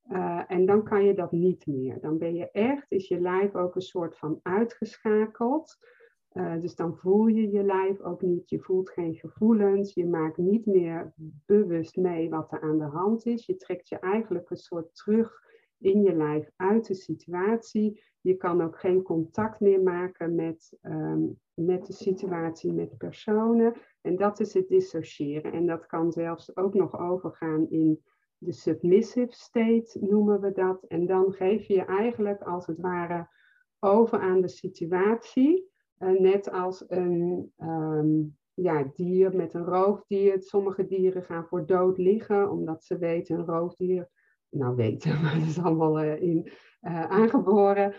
[0.10, 2.00] Uh, en dan kan je dat niet meer.
[2.02, 5.78] Dan ben je echt, is je lijf ook een soort van uitgeschakeld.
[6.34, 10.38] Uh, dus dan voel je je lijf ook niet, je voelt geen gevoelens, je maakt
[10.38, 11.14] niet meer
[11.46, 13.46] bewust mee wat er aan de hand is.
[13.46, 15.46] Je trekt je eigenlijk een soort terug
[15.78, 18.04] in je lijf uit de situatie.
[18.22, 23.74] Je kan ook geen contact meer maken met, um, met de situatie, met personen.
[24.02, 25.52] En dat is het dissociëren.
[25.52, 28.04] En dat kan zelfs ook nog overgaan in
[28.38, 30.84] de submissive state, noemen we dat.
[30.84, 33.28] En dan geef je je eigenlijk als het ware
[33.80, 35.70] over aan de situatie.
[36.00, 40.42] Uh, net als een um, ja, dier met een roofdier.
[40.42, 44.10] Sommige dieren gaan voor dood liggen, omdat ze weten een roofdier,
[44.50, 47.94] nou weten, maar dat is allemaal uh, in, uh, aangeboren,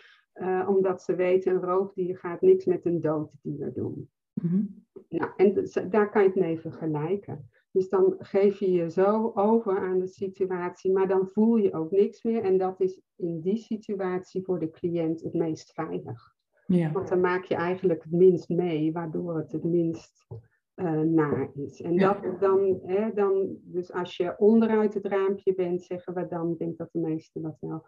[0.67, 4.11] omdat ze weten een roofdier gaat niks met een dood dier doen.
[4.33, 4.63] Mhm.
[5.09, 7.51] Nou, en daar kan je het mee vergelijken.
[7.73, 11.91] Dus dan geef je je zo over aan de situatie, maar dan voel je ook
[11.91, 12.43] niks meer.
[12.43, 16.37] En dat is in die situatie voor de cliënt het meest veilig.
[16.67, 16.93] Ja.
[16.93, 20.27] Want dan maak je eigenlijk het minst mee, waardoor het het minst
[20.75, 21.81] uh, naar is.
[21.81, 26.51] En dat dan, hè, dan, dus als je onderuit het raampje bent, zeggen we dan,
[26.51, 27.87] ik denk dat de meesten dat wel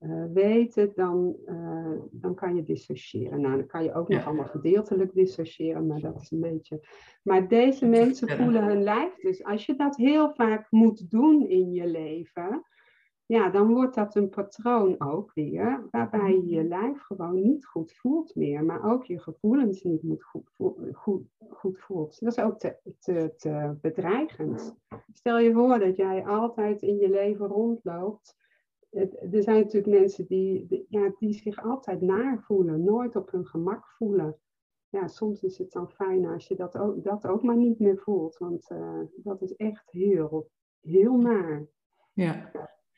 [0.00, 3.40] uh, weten, dan, uh, dan kan je dissociëren.
[3.40, 6.80] Nou, dan kan je ook nog allemaal gedeeltelijk dissociëren, maar dat is een beetje.
[7.22, 9.14] Maar deze mensen voelen hun lijf.
[9.20, 12.64] Dus als je dat heel vaak moet doen in je leven,
[13.26, 17.92] ja, dan wordt dat een patroon ook weer, waarbij je je lijf gewoon niet goed
[17.92, 20.50] voelt meer, maar ook je gevoelens niet moet goed,
[20.92, 22.20] goed, goed voelt.
[22.20, 24.76] Dat is ook te, te, te bedreigend.
[25.12, 28.36] Stel je voor dat jij altijd in je leven rondloopt.
[29.32, 33.88] Er zijn natuurlijk mensen die, ja, die zich altijd naar voelen, nooit op hun gemak
[33.88, 34.36] voelen.
[34.88, 37.98] Ja, soms is het dan fijn als je dat ook, dat ook maar niet meer
[37.98, 41.66] voelt, want uh, dat is echt heel, heel naar.
[42.12, 42.50] Ja.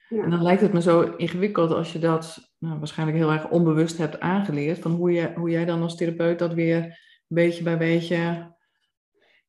[0.09, 3.99] En dan lijkt het me zo ingewikkeld als je dat nou, waarschijnlijk heel erg onbewust
[3.99, 8.57] hebt aangeleerd, van hoe, je, hoe jij dan als therapeut dat weer beetje bij beetje.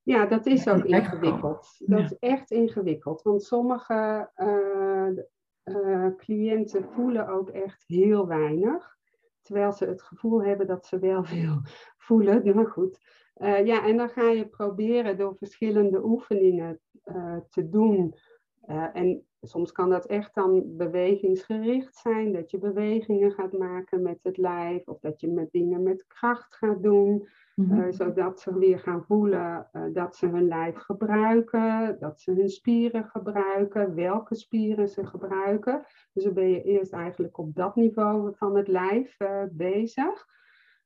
[0.03, 1.75] Ja, dat is ook ingewikkeld.
[1.77, 3.21] Dat is echt ingewikkeld.
[3.21, 5.23] Want sommige uh,
[5.63, 8.97] uh, cliënten voelen ook echt heel weinig.
[9.41, 11.61] Terwijl ze het gevoel hebben dat ze wel veel
[11.97, 12.55] voelen.
[12.55, 12.99] Maar goed.
[13.35, 16.81] Uh, ja, en dan ga je proberen door verschillende oefeningen
[17.49, 18.15] te doen.
[18.75, 24.37] En soms kan dat echt dan bewegingsgericht zijn, dat je bewegingen gaat maken met het
[24.37, 29.03] lijf of dat je met dingen met kracht gaat doen, mm zodat ze weer gaan
[29.03, 35.05] voelen uh, dat ze hun lijf gebruiken, dat ze hun spieren gebruiken, welke spieren ze
[35.05, 35.85] gebruiken.
[36.13, 39.17] Dus dan ben je eerst eigenlijk op dat niveau van het lijf
[39.51, 40.27] bezig.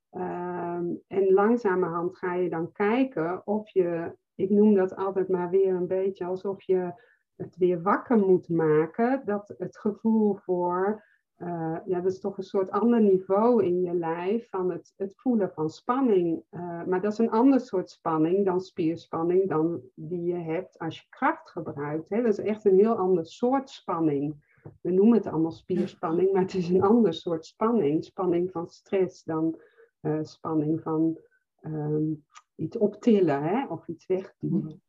[0.10, 5.76] Ehm, en langzamerhand ga je dan kijken of je, ik noem dat altijd maar weer
[5.76, 6.93] een beetje alsof je
[7.36, 11.04] het weer wakker moet maken, dat het gevoel voor,
[11.38, 15.13] uh, ja, dat is toch een soort ander niveau in je lijf van het, het
[15.15, 16.43] voelen van spanning.
[16.52, 21.00] Uh, maar dat is een ander soort spanning dan spierspanning dan die je hebt als
[21.00, 22.10] je kracht gebruikt.
[22.10, 22.22] Hè?
[22.22, 24.52] Dat is echt een heel ander soort spanning.
[24.82, 28.06] We noemen het allemaal spierspanning, maar het is een ander soort spanning.
[28.06, 29.60] Spanning van stress dan
[30.02, 31.17] uh, spanning van
[31.62, 33.65] um, iets optillen hè?
[33.67, 34.82] of iets wegduwen.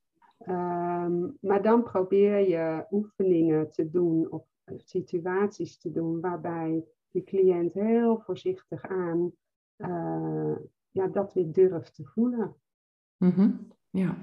[0.46, 4.46] Ehm, maar dan probeer je oefeningen te doen of
[4.84, 9.32] situaties te doen waarbij de cliënt heel voorzichtig aan
[9.76, 10.56] uh,
[10.90, 12.56] ja, dat weer durft te voelen.
[13.16, 14.16] Mm Ja.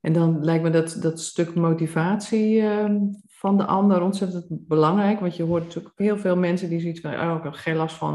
[0.00, 5.20] En dan lijkt me dat, dat stuk motivatie ehm, van de ander ontzettend belangrijk.
[5.20, 7.96] Want je hoort natuurlijk heel veel mensen die zoiets van, oh, ik heb geen last
[7.96, 8.14] van,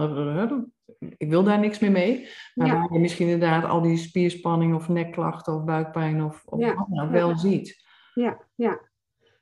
[1.17, 2.27] ik wil daar niks meer mee.
[2.53, 7.09] Maar waar je misschien inderdaad al die spierspanning of nekklachten of buikpijn of, of wat
[7.09, 7.83] wel ziet.
[8.13, 8.79] Ja, ja.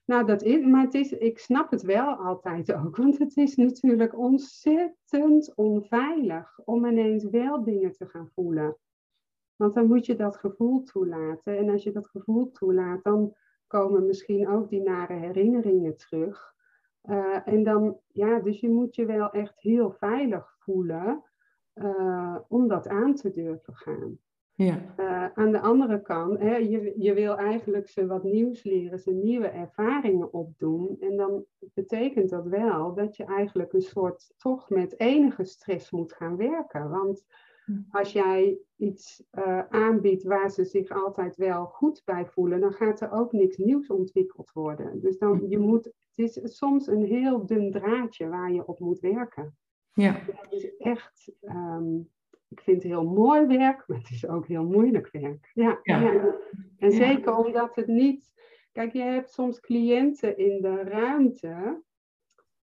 [0.06, 3.56] Nou, dat is, maar het is, ik snap het wel altijd ook, want het is
[3.56, 8.78] natuurlijk ontzettend onveilig om ineens wel dingen te gaan voelen.
[9.56, 11.58] Want dan moet je dat gevoel toelaten.
[11.58, 13.36] En als je dat gevoel toelaat, dan
[13.68, 16.54] komen misschien ook die nare herinneringen terug.
[17.10, 21.24] Uh, en dan, ja, dus je moet je wel echt heel veilig voelen
[21.76, 24.20] uh, om dat aan te durven gaan.
[24.56, 24.94] Ja.
[25.00, 29.12] Uh, aan de andere kant, hè, je, je wil eigenlijk ze wat nieuws leren, ze
[29.12, 30.98] nieuwe ervaringen opdoen.
[31.00, 36.14] En dan betekent dat wel dat je eigenlijk een soort toch met enige stress moet
[36.14, 36.90] gaan werken.
[36.90, 37.26] Want
[37.66, 37.72] hm.
[37.90, 43.02] als jij iets uh, aanbiedt waar ze zich altijd wel goed bij voelen, dan gaat
[43.02, 45.02] er ook niks nieuws ontwikkeld worden.
[45.02, 45.46] Dus dan, hm.
[45.48, 49.58] je moet, het is soms een heel dun draadje waar je op moet werken.
[49.94, 50.20] Ja.
[50.26, 52.10] Het is echt, um,
[52.48, 55.52] ik vind het heel mooi werk, maar het is ook heel moeilijk werk.
[55.54, 56.36] Ja, ja.
[56.78, 58.34] En zeker omdat het niet,
[58.72, 61.82] kijk, je hebt soms cliënten in de ruimte.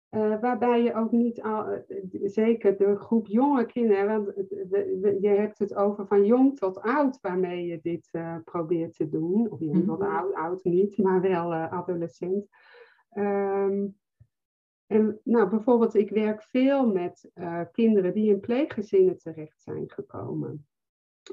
[0.10, 1.80] Uh, waarbij je ook niet al, uh,
[2.24, 4.36] zeker de groep jonge kinderen, want
[5.22, 9.52] je hebt het over van jong tot oud waarmee je dit uh, probeert te doen.
[9.52, 10.16] Of jong tot mhm.
[10.16, 12.48] oud, oud niet, maar wel adolescent.
[13.14, 13.98] Um,
[14.90, 20.68] en nou, bijvoorbeeld, ik werk veel met uh, kinderen die in pleeggezinnen terecht zijn gekomen.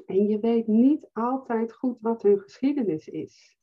[0.05, 3.57] En je weet niet altijd goed wat hun geschiedenis is.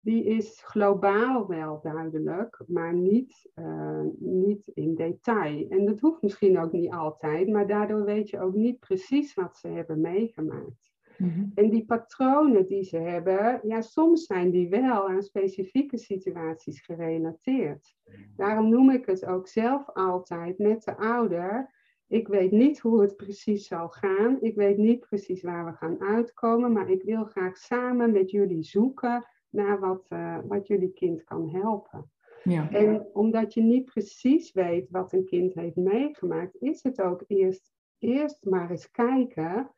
[0.00, 5.68] Die is globaal wel duidelijk, maar niet, uh, niet in detail.
[5.68, 9.56] En dat hoeft misschien ook niet altijd, maar daardoor weet je ook niet precies wat
[9.56, 10.93] ze hebben meegemaakt.
[11.18, 11.44] Mhm.
[11.54, 17.94] En die patronen die ze hebben, ja, soms zijn die wel aan specifieke situaties gerelateerd.
[18.36, 21.72] Daarom noem ik het ook zelf altijd met de ouder.
[22.06, 24.36] ik weet niet hoe het precies zal gaan.
[24.40, 26.72] Ik weet niet precies waar we gaan uitkomen.
[26.72, 31.50] Maar ik wil graag samen met jullie zoeken naar wat, uh, wat jullie kind kan
[31.50, 32.10] helpen.
[32.44, 32.70] Ja.
[32.70, 37.72] En omdat je niet precies weet wat een kind heeft meegemaakt, is het ook eerst,
[37.98, 39.70] eerst maar eens kijken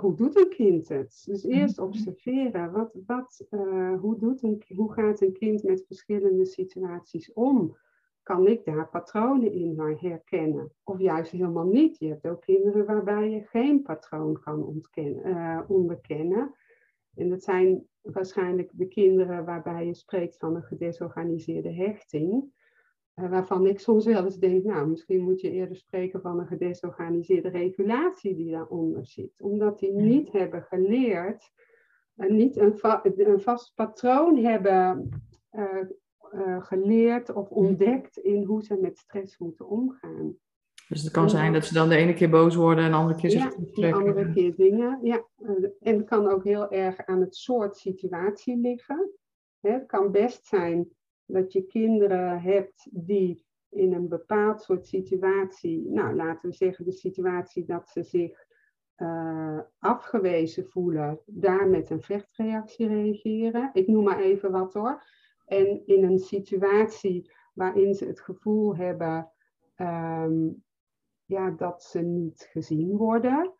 [0.00, 1.22] hoe doet een kind het?
[1.26, 1.86] Dus eerst mhm.
[1.86, 2.72] observeren.
[2.72, 7.76] Wat, wat, uh, hoe, doet een, hoe gaat een kind met verschillende situaties om?
[8.22, 10.72] Kan ik daar patronen in herkennen?
[10.82, 11.98] Of juist helemaal niet.
[11.98, 16.54] Je hebt ook kinderen waarbij je geen patroon kan ontkennen, uh, onderkennen.
[17.14, 22.52] En dat zijn waarschijnlijk de kinderen waarbij je spreekt van een gedesorganiseerde hechting.
[23.20, 26.46] Uh, waarvan ik soms wel eens denk, nou, misschien moet je eerder spreken van een
[26.46, 29.40] gedesorganiseerde regulatie die daaronder zit.
[29.40, 31.50] Omdat die niet hebben geleerd,
[32.16, 35.08] uh, niet een, va een, vast patroon hebben
[35.52, 40.36] uh, geleerd of ontdekt in hoe ze met stress moeten omgaan.
[40.88, 43.20] Dus het kan zijn dat ze dan de ene keer boos worden en de andere
[43.20, 45.26] keer zich ja, de andere keer dingen, ja.
[45.80, 49.10] En het kan ook heel erg aan het soort situatie liggen.
[49.60, 50.95] Het kan best zijn
[51.26, 56.92] dat je kinderen hebt die in een bepaald soort situatie, nou laten we zeggen de
[56.92, 58.46] situatie dat ze zich
[58.96, 63.70] uh, afgewezen voelen, daar met een vechtreactie reageren.
[63.72, 65.04] Ik noem maar even wat hoor.
[65.44, 69.30] En in een situatie waarin ze het gevoel hebben
[69.76, 70.64] um,
[71.24, 73.54] ja, dat ze niet gezien worden.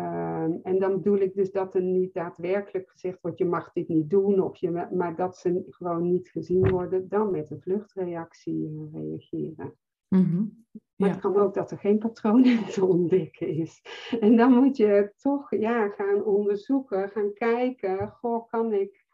[0.00, 3.88] Um, en dan bedoel ik dus dat er niet daadwerkelijk gezegd wordt, je mag dit
[3.88, 8.70] niet doen, of je, maar dat ze gewoon niet gezien worden, dan met een vluchtreactie
[8.70, 9.74] uh, reageren.
[10.08, 10.64] Mm -hmm.
[10.96, 13.82] Maar het kan ook dat er geen patroon in te ontdekken is.
[14.20, 19.04] En dan moet je toch ja, gaan onderzoeken, gaan kijken, goh, kan ik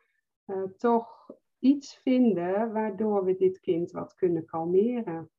[0.46, 5.30] uh, toch iets vinden waardoor we dit kind wat kunnen kalmeren.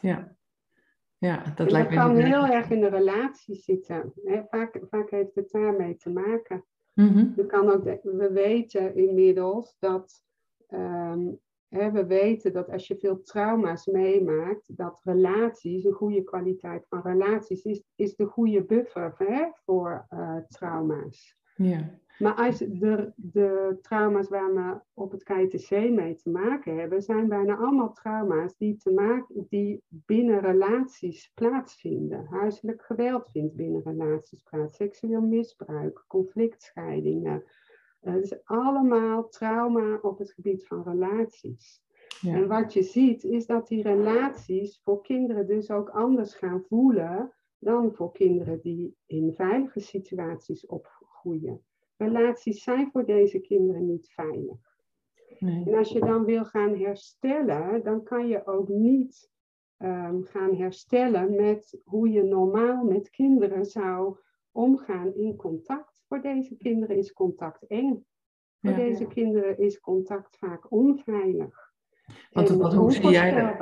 [0.00, 0.36] Ja,
[1.20, 4.12] ja dat lijkt dat kan heel erg in de relatie zitten.
[4.50, 6.64] Vaak, vaak heeft het daarmee te maken.
[6.94, 10.24] Mm kan ook we weten inmiddels dat
[10.68, 17.02] um, we weten dat als je veel trauma's meemaakt, dat relaties, een goede kwaliteit van
[17.02, 21.36] relaties, is, is de goede buffer hè, voor uh, trauma's.
[21.56, 21.98] Ja.
[22.20, 27.28] Maar als de, de trauma's waar we op het KITC mee te maken hebben, zijn
[27.28, 32.26] bijna allemaal trauma's die, te maken, die binnen relaties plaatsvinden.
[32.26, 37.44] Huiselijk geweld vindt binnen relaties plaats, seksueel misbruik, conflictscheidingen.
[38.02, 41.82] Uh, dus allemaal trauma op het gebied van relaties.
[42.20, 42.34] Ja.
[42.34, 47.32] En wat je ziet is dat die relaties voor kinderen dus ook anders gaan voelen
[47.58, 51.64] dan voor kinderen die in veilige situaties opgroeien
[52.00, 54.78] relaties zijn voor deze kinderen niet veilig.
[55.38, 55.64] Nee.
[55.66, 59.30] En als je dan wil gaan herstellen, dan kan je ook niet
[59.78, 64.16] um, gaan herstellen met hoe je normaal met kinderen zou
[64.52, 66.04] omgaan in contact.
[66.08, 68.04] Voor deze kinderen is contact eng.
[68.60, 71.72] Voor deze kinderen is contact vaak onveilig.
[72.30, 73.56] Wat, hoe, zie jij,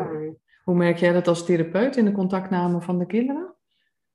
[0.64, 3.55] hoe merk jij dat als therapeut in de contactname van de kinderen?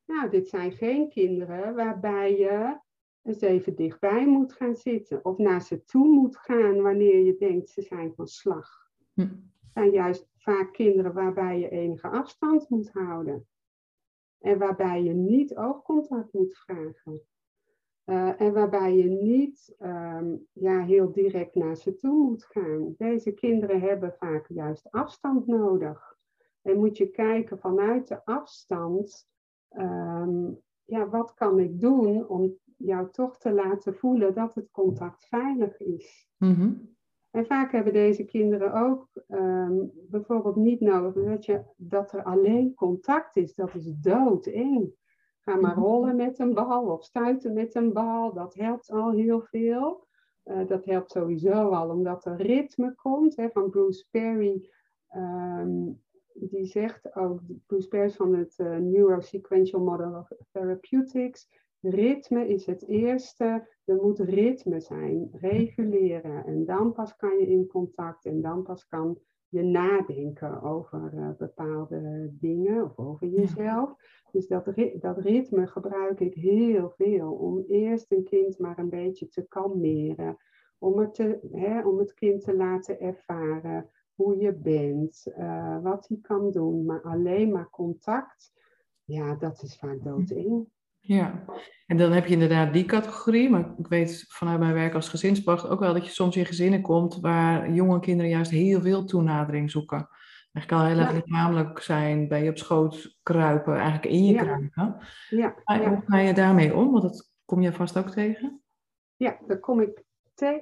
[0.05, 2.79] Nou, dit zijn geen kinderen waarbij je
[3.23, 5.25] eens even dichtbij moet gaan zitten.
[5.25, 8.91] Of naar ze toe moet gaan wanneer je denkt ze zijn van slag.
[9.13, 9.21] Hm.
[9.21, 13.47] Het zijn juist vaak kinderen waarbij je enige afstand moet houden.
[14.39, 17.21] En waarbij je niet oogcontact moet vragen.
[18.05, 22.93] Uh, en waarbij je niet um, ja, heel direct naar ze toe moet gaan.
[22.97, 26.17] Deze kinderen hebben vaak juist afstand nodig.
[26.61, 29.29] En moet je kijken vanuit de afstand,
[29.69, 35.25] um, ja, wat kan ik doen om jou toch te laten voelen dat het contact
[35.25, 36.27] veilig is.
[36.37, 36.91] Mm
[37.31, 42.73] En vaak hebben deze kinderen ook um, bijvoorbeeld niet nodig dat, je, dat er alleen
[42.73, 43.55] contact is.
[43.55, 44.91] Dat is doodeng.
[45.39, 45.79] Ga maar mhm.
[45.79, 48.33] rollen met een bal of stuiten met een bal.
[48.33, 50.07] Dat helpt al heel veel.
[50.45, 53.35] Uh, dat helpt sowieso al omdat er ritme komt.
[53.35, 54.69] Hè, van Bruce Perry,
[55.15, 56.01] um,
[56.33, 61.49] die zegt ook, Bruce Perry van het uh, Neurosequential Model of Therapeutics
[61.85, 63.67] Ritme is het eerste.
[63.85, 66.45] Er moet ritme zijn, reguleren.
[66.45, 69.17] En dan pas kan je in contact en dan pas kan
[69.47, 73.95] je nadenken over uh, bepaalde dingen of over jezelf.
[74.31, 74.65] Dus dat,
[74.99, 80.37] dat ritme gebruik ik heel veel om eerst een kind maar een beetje te kalmeren.
[80.77, 86.07] Om het, te, hè, om het kind te laten ervaren hoe je bent, uh, wat
[86.07, 86.85] hij kan doen.
[86.85, 88.53] Maar alleen maar contact,
[89.03, 90.67] ja, dat is vaak doodeng.
[91.05, 91.43] Ja,
[91.85, 95.69] en dan heb je inderdaad die categorie, maar ik weet vanuit mijn werk als gezinspacht
[95.69, 99.71] ook wel dat je soms in gezinnen komt waar jonge kinderen juist heel veel toenadering
[99.71, 100.09] zoeken.
[100.51, 104.97] Eigenlijk al heel erg lichamelijk zijn, bij je op schoot kruipen, eigenlijk in je kruipen.
[105.29, 105.55] Ja.
[105.63, 106.91] Hoe ga je daarmee om?
[106.91, 108.61] Want dat kom je vast ook tegen.
[109.15, 110.03] Ja, daar kom ik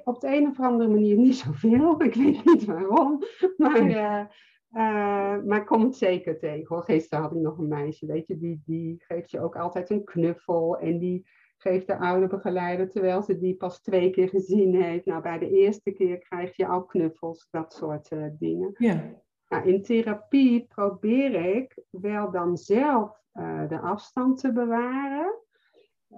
[0.04, 1.94] op de een of andere manier niet zoveel.
[2.02, 3.22] Ik weet niet waarom.
[3.56, 4.24] Maar, uh,
[4.72, 6.82] uh, maar ik kom het zeker tegen.
[6.82, 10.04] Gisteren had ik nog een meisje, weet je, die, die geeft je ook altijd een
[10.04, 10.78] knuffel.
[10.78, 15.04] En die geeft de oude begeleider, terwijl ze die pas twee keer gezien heeft.
[15.04, 18.74] Nou, bij de eerste keer krijg je al knuffels, dat soort uh, dingen.
[18.78, 19.22] Ja.
[19.48, 25.38] Nou, in therapie probeer ik wel dan zelf uh, de afstand te bewaren.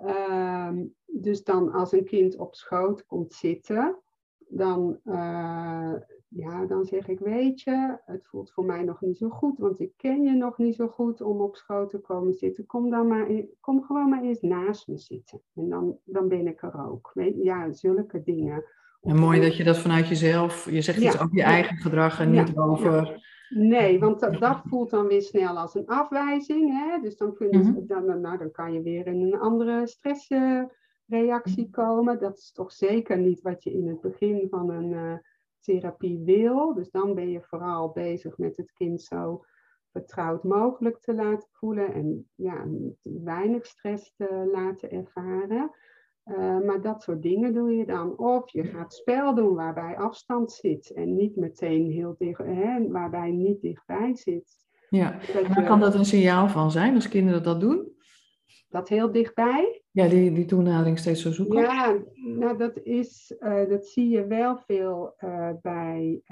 [0.02, 4.02] Ehm, dus dan als een kind op schoot komt zitten,
[4.57, 5.92] dan, uh,
[6.28, 9.80] ja, dan zeg ik, weet je, het voelt voor mij nog niet zo goed, want
[9.80, 12.66] ik ken je nog niet zo goed om op schoot te komen zitten.
[12.66, 13.26] Kom, dan maar,
[13.61, 15.40] kom gewoon maar eens naast me zitten.
[15.55, 17.12] En dan, dan ben ik er ook.
[17.42, 18.64] Ja, zulke dingen.
[19.02, 22.30] En mooi dat je dat vanuit jezelf, je zegt iets over je eigen gedrag en
[22.30, 26.70] niet over Nee, want dat, voelt dan weer snel als een afwijzing.
[26.70, 27.00] Hè?
[27.00, 27.86] Dus dan, kun je, mhm.
[27.86, 29.86] dan, nou, dan kan je weer in een andere
[31.07, 32.18] stressreactie komen.
[32.18, 35.14] Dat is toch zeker niet wat je in het begin van een uh,
[35.61, 36.74] therapie wil.
[36.74, 39.44] Dus dan ben je vooral bezig met het kind zo
[39.92, 42.64] vertrouwd mogelijk te laten voelen en ja,
[43.02, 45.70] weinig stress te laten ervaren.
[46.24, 48.18] Uh, maar dat soort dingen doe je dan.
[48.18, 53.30] Of je gaat spel doen waarbij afstand zit en niet meteen heel dicht, hè, waarbij
[53.30, 54.62] niet dichtbij zit.
[54.88, 57.93] Ja, maar kan dat een signaal van zijn als kinderen dat doen?
[58.75, 59.83] Dat heel dichtbij?
[59.91, 61.61] Ja, die, die toenadering steeds zo zoeken.
[61.61, 66.22] Ja, nou dat, is, uh, dat zie je wel veel uh, bij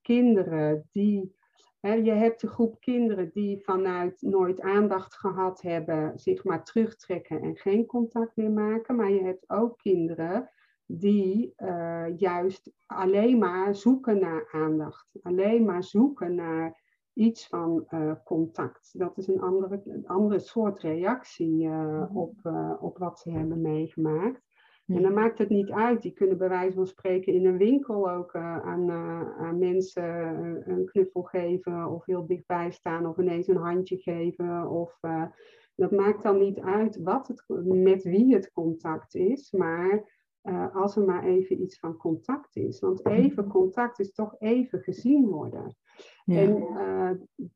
[0.00, 1.34] kinderen die
[1.80, 7.56] je hebt de groep kinderen die vanuit nooit aandacht gehad hebben, zich maar terugtrekken en
[7.56, 8.96] geen contact meer maken.
[8.96, 10.50] Maar je hebt ook kinderen
[10.86, 11.54] die
[12.16, 16.81] juist alleen maar zoeken naar aandacht, alleen maar zoeken naar
[17.14, 18.98] iets van uh, contact.
[18.98, 22.34] Dat is een andere, een andere soort reactie uh, op,
[22.80, 24.40] op wat ze hebben meegemaakt.
[24.86, 26.02] En dan maakt het niet uit.
[26.02, 30.04] Die kunnen bij wijze van spreken in een winkel ook aan, aan, mensen
[30.70, 34.68] een knuffel geven of heel dichtbij staan of ineens een handje geven.
[34.70, 34.98] Of,
[35.74, 40.21] dat maakt dan niet uit wat het, met wie het contact is, maar
[40.72, 42.80] als er maar even iets van contact is.
[42.80, 45.76] Want even contact is toch even gezien worden.
[46.26, 47.10] En, uh,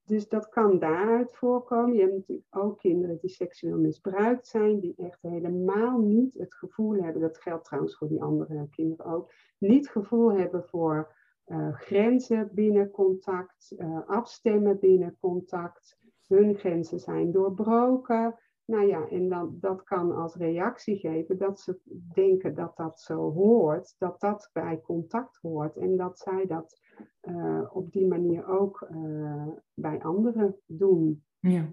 [0.04, 1.94] dus dat kan daaruit voorkomen.
[1.94, 6.94] Je hebt natuurlijk ook kinderen die seksueel misbruikt zijn, die echt helemaal niet het gevoel
[6.94, 11.14] hebben, dat geldt trouwens voor die andere kinderen ook, niet het gevoel hebben voor
[11.46, 13.74] uh, grenzen binnen contact,
[14.06, 15.98] afstemmen binnen contact.
[16.26, 18.34] Hun grenzen zijn doorbroken.
[18.66, 21.78] Nou ja, en dan, dat kan als reactie geven dat ze
[22.14, 26.80] denken dat dat zo hoort, dat dat bij contact hoort en dat zij dat
[27.22, 31.24] uh, op die manier ook uh, bij anderen doen.
[31.38, 31.68] Ja,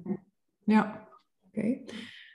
[0.63, 1.07] ja.
[1.47, 1.81] oké.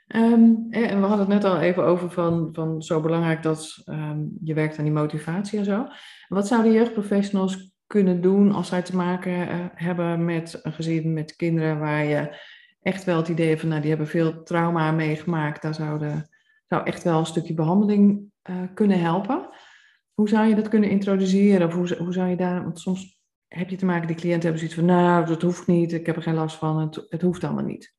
[0.07, 4.37] Ehm, en we hadden het net al even over van, van zo belangrijk dat um,
[4.43, 5.87] je werkt aan die motivatie en zo.
[6.27, 9.31] Wat zouden jeugdprofessionals kunnen doen als zij te maken
[9.73, 12.37] hebben met een gezin met kinderen waar je
[12.81, 15.61] echt wel het idee van, nou, die hebben veel trauma meegemaakt.
[15.61, 16.29] Daar zouden,
[16.67, 18.31] zou echt wel een stukje behandeling
[18.73, 19.49] kunnen helpen.
[20.13, 21.67] Hoe zou je dat kunnen introduceren?
[21.67, 24.59] Of hoe, hoe zou je daar, want soms heb je te maken, die cliënten hebben
[24.59, 27.43] zoiets van, nou, dat hoeft niet, ik heb er geen last van, het, het hoeft
[27.43, 27.97] allemaal niet.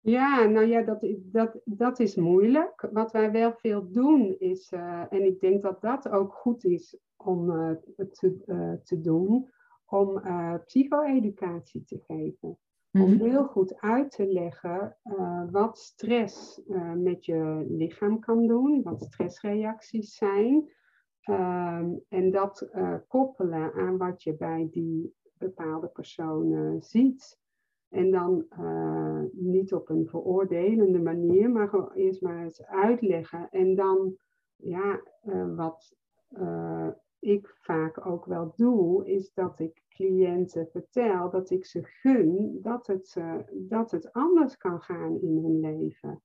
[0.00, 2.88] Ja, nou ja, dat, dat, dat is moeilijk.
[2.92, 6.98] Wat wij wel veel doen is, uh, en ik denk dat dat ook goed is
[7.16, 9.50] om uh, te, te doen,
[9.84, 10.22] om
[10.64, 12.58] psycho-educatie te geven.
[12.92, 13.12] Mm -hmm.
[13.12, 14.96] Om heel goed uit te leggen
[15.50, 16.62] wat stress
[16.96, 20.72] met je lichaam kan doen, wat stressreacties zijn.
[21.30, 27.40] Um, en dat uh, koppelen aan wat je bij die bepaalde personen ziet.
[27.88, 28.46] En dan
[29.32, 33.48] niet op een veroordelende manier, maar gewoon eerst maar eens uitleggen.
[33.50, 34.16] En dan,
[34.56, 35.02] ja,
[35.56, 35.96] wat
[37.22, 42.86] ik vaak ook wel doe, is dat ik cliënten vertel dat ik ze gun dat
[42.86, 43.16] het,
[43.52, 46.22] dat het anders kan gaan in hun leven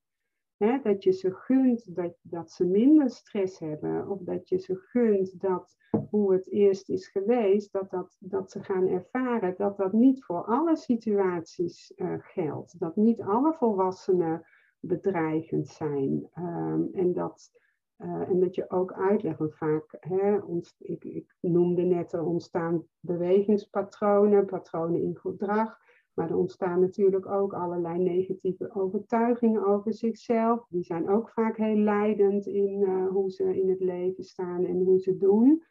[0.84, 4.10] dat je ze gunt dat, dat ze minder stress hebben.
[4.10, 5.76] Of dat je ze gunt dat
[6.10, 10.43] hoe het eerst is geweest, dat, dat, dat ze gaan ervaren dat dat niet voor
[10.45, 12.80] alle situaties uh, geldt.
[12.80, 14.45] Dat niet alle volwassenen
[14.80, 16.30] bedreigend zijn.
[16.36, 17.52] Um, en, dat,
[17.98, 22.24] uh, en dat je ook uitlegt, want vaak, hè, ons, ik, ik noemde net, er
[22.24, 25.80] ontstaan bewegingspatronen, patronen in gedrag.
[26.14, 30.66] Maar er ontstaan natuurlijk ook allerlei negatieve overtuigingen over zichzelf.
[30.70, 34.80] Die zijn ook vaak heel leidend in uh, hoe ze in het leven staan en
[34.80, 35.64] hoe ze doen.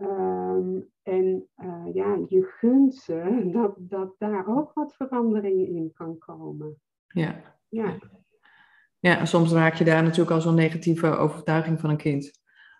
[0.00, 5.92] Um, en uh, ja, ja, je gunt ze dat, dat daar ook wat verandering in
[5.92, 6.80] kan komen.
[7.06, 7.56] Ja.
[7.68, 7.98] Ja.
[9.06, 12.30] Ja, en soms raak je daar natuurlijk al zo'n negatieve overtuiging van een kind.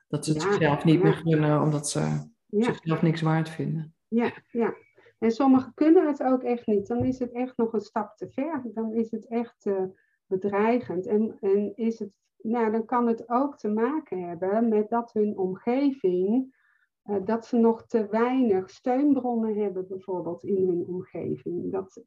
[0.09, 1.03] Dat ze het Ja, zichzelf niet ja.
[1.03, 2.01] meer gunnen, omdat ze
[2.47, 2.63] Ja.
[2.65, 3.95] zichzelf niks waard vinden.
[4.09, 4.75] Ja, ja.
[5.19, 6.87] En sommigen kunnen het ook echt niet.
[6.87, 8.63] Dan is het echt nog een stap te ver.
[8.75, 9.83] Dan is het echt eh,
[10.27, 11.07] bedreigend.
[11.07, 15.39] En, en is het, nou, dan kan het ook te maken hebben met dat hun
[15.39, 16.55] omgeving,
[17.03, 21.73] eh, dat ze nog te weinig steunbronnen hebben, bijvoorbeeld in hun omgeving.
[21.73, 22.05] Dat.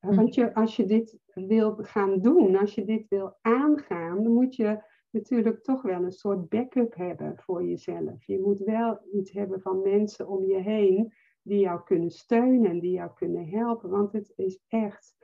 [0.00, 4.56] Want je, als je dit wil gaan doen, als je dit wil aangaan, dan moet
[4.56, 8.24] je natuurlijk toch wel een soort backup hebben voor jezelf.
[8.24, 12.80] Je moet wel iets hebben van mensen om je heen die jou kunnen steunen en
[12.80, 13.90] die jou kunnen helpen.
[13.90, 15.16] Want het is echt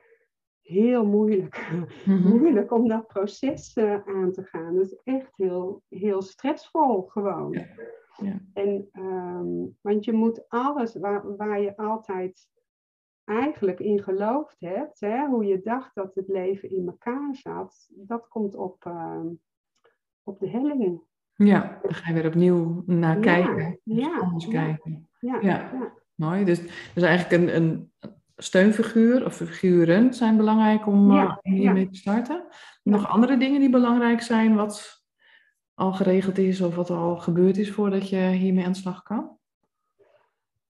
[0.61, 1.69] heel moeilijk,
[2.05, 2.27] Mhm.
[2.27, 4.75] moeilijk om dat proces eh, aan te gaan.
[4.75, 7.51] Het is echt heel, heel stressvol gewoon.
[7.51, 7.65] Ja,
[8.17, 8.41] ja.
[8.53, 12.47] En, ehm, want je moet alles waar, waar je altijd
[13.27, 18.27] eigenlijk in geloofd hebt, hè, hoe je dacht dat het leven in elkaar zat, dat
[18.27, 19.27] komt op, ehm,
[20.23, 21.01] op de helling.
[21.35, 23.79] Ja, dan ga je weer opnieuw naar Ja, kijken.
[23.83, 24.51] ja, Anders ja.
[24.51, 25.07] kijken.
[25.19, 25.49] Ja, Ja.
[25.73, 25.93] ja.
[26.15, 26.43] Mooi.
[26.45, 26.61] Dus,
[26.93, 27.91] dus eigenlijk een, een
[28.37, 31.89] steunfiguur of figuren zijn belangrijk om Ja, eh, hiermee ja.
[31.89, 32.45] te starten.
[32.83, 35.03] Nog andere dingen die belangrijk zijn, wat
[35.73, 39.36] al geregeld is of wat al gebeurd is voordat je hiermee aan de slag kan?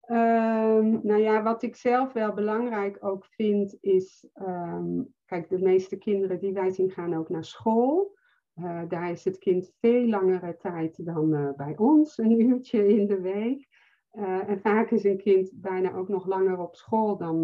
[0.08, 5.97] Ehm, nou ja, wat ik zelf wel belangrijk ook vind is, ehm, kijk, de meeste
[5.97, 8.16] kinderen die wij zien gaan ook naar school.
[8.53, 13.08] Eh, daar is het kind veel langere tijd dan eh, bij ons, een uurtje in
[13.08, 13.68] de week.
[14.10, 17.41] Eh, en vaak is een kind bijna ook nog langer op school dan,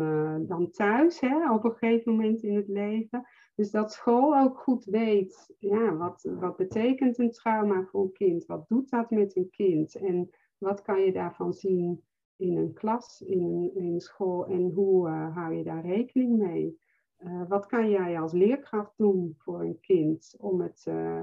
[0.48, 3.28] dan thuis, hè, op een gegeven moment in het leven.
[3.56, 8.46] Dus dat school ook goed weet, ja, wat, wat betekent een trauma voor een kind?
[8.46, 9.96] Wat doet dat met een kind?
[9.96, 12.04] En wat kan je daarvan zien
[12.44, 16.80] in een klas, in een, school en hoe eh, hou je daar rekening mee?
[17.16, 21.20] Eh, wat kan jij als leerkracht doen voor een kind om het eh,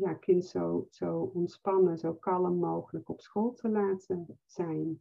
[0.00, 5.00] ja, kind zo, zo ontspannen, zo kalm mogelijk op school te laten zijn?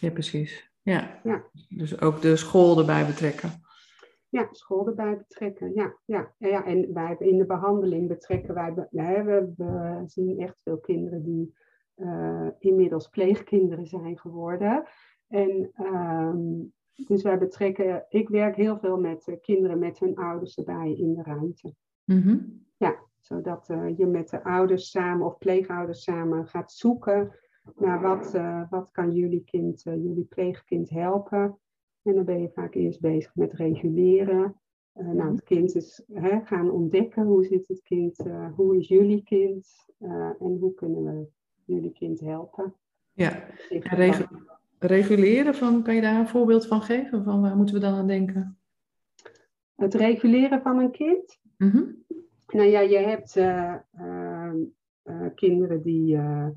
[0.00, 0.70] Ja, precies.
[0.82, 1.20] Ja.
[1.24, 1.44] Ja.
[1.68, 3.50] Dus ook de school erbij betrekken.
[4.28, 5.74] Ja, school erbij betrekken.
[5.74, 6.34] Ja, ja.
[6.38, 8.74] Ja, en wij in de behandeling betrekken wij.
[9.24, 11.54] we, we zien echt veel kinderen die
[11.94, 14.84] eh, inmiddels pleegkinderen zijn geworden.
[15.28, 16.40] En ehm,
[17.06, 18.06] dus wij betrekken.
[18.08, 21.74] Ik werk heel veel met eh, kinderen met hun ouders erbij in de ruimte.
[22.04, 22.38] Mhm.
[23.20, 27.34] Zodat eh, je met de ouders samen of pleegouders samen gaat zoeken
[27.76, 28.32] naar wat,
[28.70, 31.58] wat kan jullie kind, jullie pleegkind helpen.
[32.02, 34.60] En dan ben je vaak eerst bezig met reguleren.
[34.92, 38.88] Eh, nou, het kind is hè, gaan ontdekken hoe zit het kind, eh, hoe is
[38.88, 39.90] jullie kind
[40.38, 41.26] en hoe kunnen we
[41.64, 42.74] jullie kind helpen.
[43.12, 43.46] Ja.
[43.68, 44.26] En regu-
[44.78, 47.24] reguleren, van, kan je daar een voorbeeld van geven?
[47.24, 48.58] Van waar moeten we dan aan denken?
[49.74, 51.40] Het reguleren van een kind.
[51.56, 51.84] Mhm.
[52.46, 54.56] Nou ja, je hebt eh, ehm,
[55.02, 56.48] eh, kinderen die eh,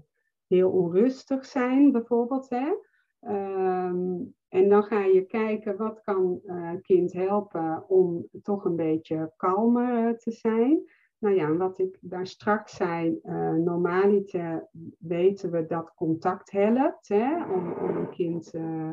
[0.48, 2.50] heel onrustig zijn, bijvoorbeeld.
[2.50, 2.74] Hè?
[3.20, 6.42] Ehm, en dan ga je kijken wat kan
[6.82, 10.90] kind helpen om toch een beetje kalmer te zijn.
[11.18, 14.68] Nou ja, wat ik daar straks zei, eh normaliter
[15.00, 18.90] weten we dat contact helpt hè, om, om een kind eh,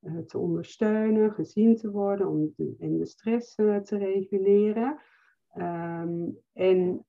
[0.00, 5.00] eh, te ondersteunen, gezien te worden om de, en de stress te reguleren.
[5.52, 7.06] Ehm, en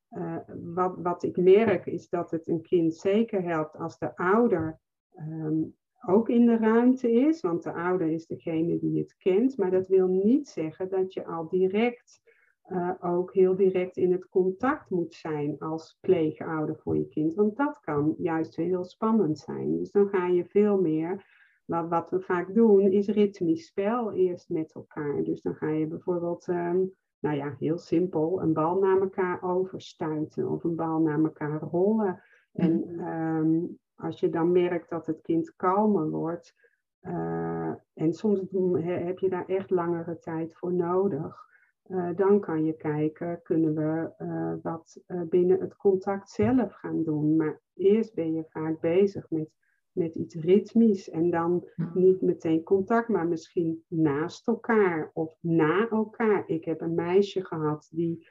[0.74, 4.80] wat, wat ik merk is dat het een kind zeker helpt als de ouder
[5.14, 5.64] ehm,
[6.06, 9.58] ook in de ruimte is, want de ouder is degene die het kent.
[9.58, 12.22] Maar dat wil niet zeggen dat je al direct
[12.68, 17.34] eh, ook heel direct in het contact moet zijn als pleegouder voor je kind.
[17.34, 19.78] Want dat kan juist heel spannend zijn.
[19.78, 21.36] Dus dan ga je veel meer.
[21.66, 25.24] Wat, wat we vaak doen is ritmisch spel eerst met elkaar.
[25.24, 26.48] Dus dan ga je bijvoorbeeld.
[26.48, 26.80] ehm,
[27.20, 32.22] nou ja, heel simpel, een bal naar elkaar overstuiten of een bal naar elkaar rollen.
[32.54, 33.60] En ehm,
[33.96, 36.56] als je dan merkt dat het kind kalmer wordt,
[37.00, 41.46] eh, en soms he- heb je daar echt langere tijd voor nodig,
[41.90, 47.04] eh, dan kan je kijken, kunnen we eh, wat eh, binnen het contact zelf gaan
[47.04, 47.36] doen.
[47.36, 49.50] Maar eerst ben je vaak bezig met,
[49.92, 56.44] met iets ritmisch en dan niet meteen contact, maar misschien naast elkaar of na elkaar.
[56.48, 58.28] Ik heb een meisje gehad die,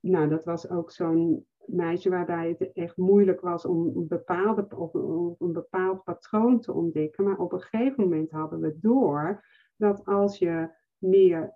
[0.00, 4.92] nou dat was ook zo'n meisje waarbij het echt moeilijk was om een, bepaalde, of,
[4.94, 7.24] of een bepaald patroon te ontdekken.
[7.24, 9.44] Maar op een gegeven moment hadden we door
[9.76, 10.68] dat als je
[10.98, 11.54] meer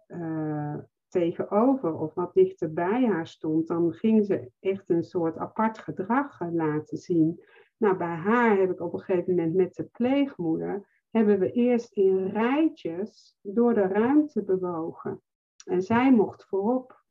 [1.10, 6.40] tegenover of wat dichter bij haar stond, dan ging ze echt een soort apart gedrag
[6.40, 7.40] eh, laten zien.
[7.76, 11.92] Nou, bij haar heb ik op een gegeven moment met de pleegmoeder hebben we eerst
[11.92, 15.22] in rijtjes door de ruimte bewogen.
[15.64, 17.02] En zij mocht voorop.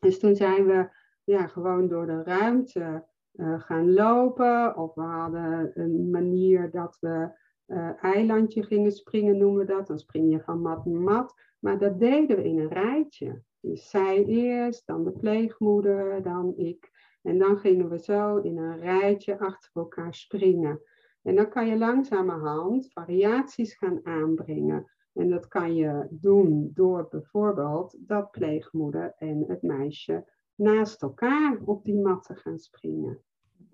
[0.00, 0.90] Dus toen zijn we
[1.24, 4.76] ja, gewoon door de ruimte uh, gaan lopen.
[4.76, 7.30] Of we hadden een manier dat we
[7.68, 9.86] uh, eilandje gingen springen, noemen we dat.
[9.86, 11.34] Dan spring je van mat naar mat.
[11.58, 13.42] Maar dat deden we in een rijtje.
[13.60, 16.90] Dus zij eerst, dan de pleegmoeder, dan ik.
[17.22, 20.80] En dan gingen we zo in een rijtje achter elkaar springen.
[21.22, 24.90] En dan kan je langzamerhand variaties gaan aanbrengen.
[25.12, 31.84] En dat kan je doen door bijvoorbeeld dat pleegmoeder en het meisje naast elkaar op
[31.84, 33.22] die mat te gaan springen.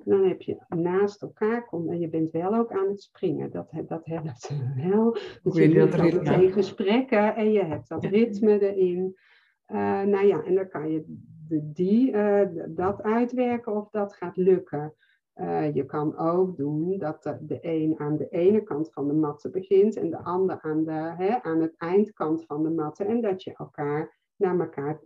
[0.05, 3.51] Dan heb je naast elkaar, kom, en je bent wel ook aan het springen.
[3.51, 4.51] Dat, dat helpt
[4.89, 5.13] wel.
[5.43, 9.17] Dus je hebt meteen gesprekken en je hebt dat ritme erin.
[9.69, 11.05] Uh, nou ja, en dan kan je
[11.49, 14.95] de, die, uh, dat uitwerken of dat gaat lukken.
[15.35, 19.15] Uh, je kan ook doen dat de, de een aan de ene kant van de
[19.15, 23.05] matte begint en de ander aan, de, hè, aan het eindkant van de matte.
[23.05, 25.01] En dat je elkaar naar elkaar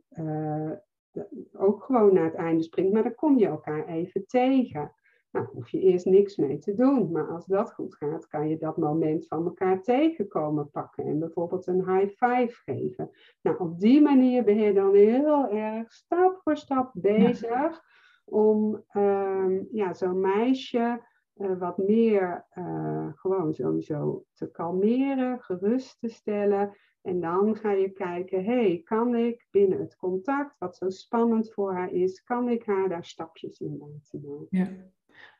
[1.52, 4.92] ook gewoon naar het einde springt, maar dan kom je elkaar even tegen.
[5.30, 7.12] Nou, hoef je eerst niks mee te doen.
[7.12, 11.04] Maar als dat goed gaat, kan je dat moment van elkaar tegenkomen pakken.
[11.04, 13.10] En bijvoorbeeld een high five geven.
[13.42, 17.82] Nou, op die manier ben je dan heel erg stap voor stap bezig.
[18.24, 21.00] Om um, ja, zo'n meisje
[21.36, 26.76] uh, wat meer uh, gewoon sowieso te kalmeren, gerust te stellen.
[27.09, 31.72] En dan ga je kijken, hey, kan ik binnen het contact, wat zo spannend voor
[31.72, 34.46] haar is, kan ik haar daar stapjes in laten maken?
[34.50, 34.64] Ja,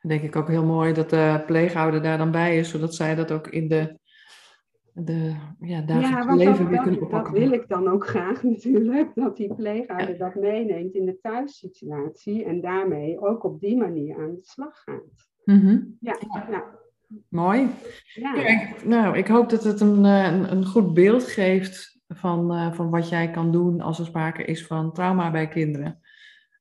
[0.01, 3.15] dan denk ik ook heel mooi dat de pleegouder daar dan bij is, zodat zij
[3.15, 3.99] dat ook in de,
[4.93, 7.33] de ja, dagelijks leven weer kunnen oppakken.
[7.33, 12.43] Dat wil ik dan ook graag natuurlijk, dat die pleegouder dat meeneemt in de thuissituatie
[12.43, 15.29] en daarmee ook op die manier aan de slag gaat.
[15.43, 16.17] Mm Ja,
[16.49, 16.77] ja.
[17.29, 17.69] Mooi.
[18.13, 18.33] Ja.
[18.83, 22.89] nou, ik hoop dat het een, eh, een, een goed beeld geeft van, uh, van
[22.89, 25.99] wat jij kan doen als er sprake is van trauma bij kinderen.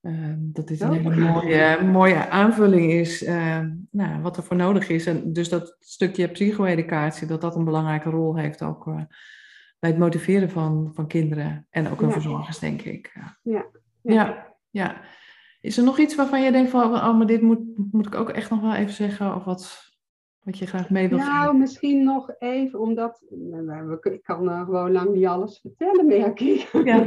[0.02, 4.88] Uh, dat dit een hele mooie, mooie aanvulling is, uh, nou, wat er voor nodig
[4.88, 5.06] is.
[5.06, 8.84] En dus dat stukje psycho-educatie, dat dat een belangrijke rol heeft ook
[9.78, 12.14] bij het motiveren van, van kinderen en ook hun ja.
[12.14, 13.12] verzorgers, denk ik.
[13.42, 13.66] Ja.
[14.02, 14.54] Ja.
[14.70, 15.00] ja.
[15.60, 17.60] Is er nog iets waarvan je denkt van, oh, maar dit moet,
[17.92, 19.34] moet ik ook echt nog wel even zeggen?
[19.34, 19.87] Of wat,
[20.42, 23.24] wat je graag mee wil Nou, misschien nog even, omdat
[24.02, 26.68] ik kan uh, gewoon lang niet alles vertellen, merk ik.
[26.84, 27.00] Ja.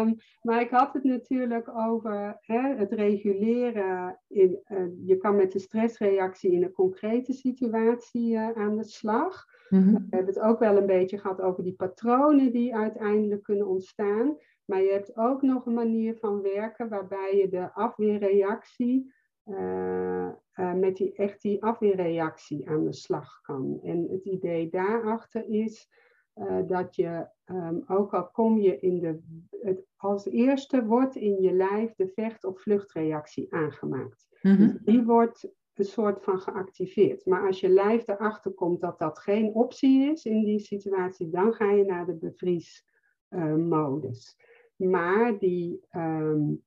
[0.00, 0.16] um,
[0.46, 4.20] maar ik had het natuurlijk over hè, het reguleren.
[4.28, 9.44] In, uh, je kan met de stressreactie in een concrete situatie uh, aan de slag.
[9.68, 9.92] Mm -hmm.
[9.92, 14.36] We hebben het ook wel een beetje gehad over die patronen die uiteindelijk kunnen ontstaan.
[14.64, 19.12] Maar je hebt ook nog een manier van werken waarbij je de afweerreactie
[19.44, 23.80] uh, uh, met die, echt die afweerreactie aan de slag kan.
[23.82, 25.88] En het idee daarachter is
[26.34, 29.20] uh, dat je, um, ook al kom je in de,
[29.60, 34.26] het, als eerste wordt in je lijf de vecht- of vluchtreactie aangemaakt.
[34.42, 34.66] Mm -hmm.
[34.66, 37.26] dus die wordt een soort van geactiveerd.
[37.26, 41.54] Maar als je lijf erachter komt dat dat geen optie is in die situatie, dan
[41.54, 44.36] ga je naar de bevriesmodus.
[44.76, 46.64] maar die um,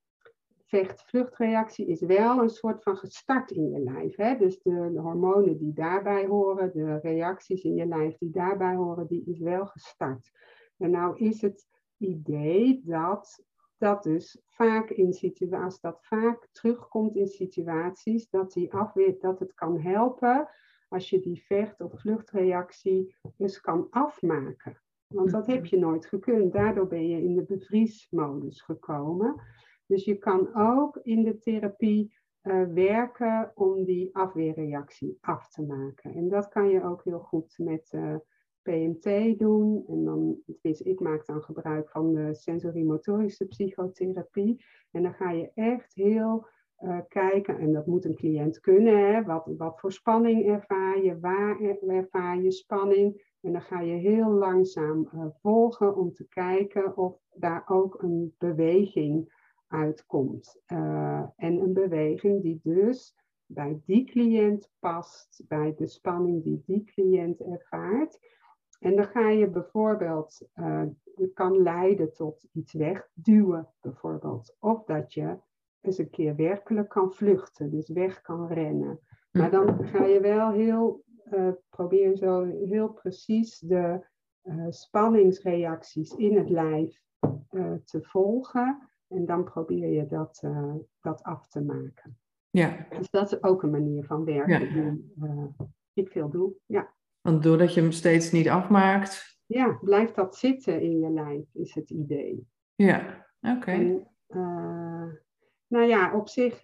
[0.68, 4.15] vecht-vluchtreactie is wel een soort van gestart in je lijf.
[4.15, 4.38] Hè?
[4.38, 9.07] Dus de, de, hormonen die daarbij horen, de reacties in je lijf die daarbij horen,
[9.07, 10.32] die is wel gestart.
[10.78, 13.45] En nou is het idee dat
[13.78, 19.53] dat dus vaak in situaties, dat vaak terugkomt in situaties, dat die afweer, dat het
[19.53, 20.49] kan helpen
[20.89, 24.82] als je die vecht- of vluchtreactie dus kan afmaken.
[25.07, 26.53] Want dat heb je nooit gekund.
[26.53, 29.41] Daardoor ben je in de bevriesmodus gekomen.
[29.88, 36.13] Dus je kan ook in de therapie uh, werken om die afweerreactie af te maken.
[36.13, 38.15] En dat kan je ook heel goed met uh,
[38.61, 39.83] PMT doen.
[39.88, 44.65] En dan, ik maak dan gebruik van de sensorimotorische psychotherapie.
[44.91, 46.47] En dan ga je echt heel
[46.79, 51.19] uh, kijken, en dat moet een cliënt kunnen, hè, wat, wat voor spanning ervaar je,
[51.19, 53.35] waar ervaar je spanning.
[53.41, 55.09] En dan ga je heel langzaam
[55.41, 59.35] volgen om te kijken of daar ook een beweging
[59.68, 60.61] uitkomt.
[60.68, 63.15] Uh, en een beweging die dus
[63.45, 68.20] bij die cliënt past, bij de spanning die die cliënt ervaart.
[68.80, 70.84] En dan ga je bijvoorbeeld, uh,
[71.15, 74.55] het kan leiden tot iets wegduwen bijvoorbeeld.
[74.59, 75.38] Of dat je
[75.82, 78.99] eens een keer werkelijk kan vluchten, dus weg kan rennen.
[79.32, 84.05] Maar dan ga je wel heel, uh, probeer zo heel precies de
[84.43, 87.05] uh, spanningsreacties in het lijf
[87.84, 88.89] te volgen.
[89.08, 92.20] En dan probeer je dat, uh, dat af te maken.
[92.49, 92.88] Ja.
[92.89, 94.91] Dus dat is ook een manier van werken ja.
[94.91, 95.43] die uh,
[95.93, 96.53] ik veel doe.
[96.66, 96.93] Ja.
[97.22, 99.39] Want doordat je hem steeds niet afmaakt.
[99.45, 102.47] Ja, blijft dat zitten in je lijf, is het idee.
[102.76, 104.05] Ja, oké.
[105.68, 106.62] nou ja, op zich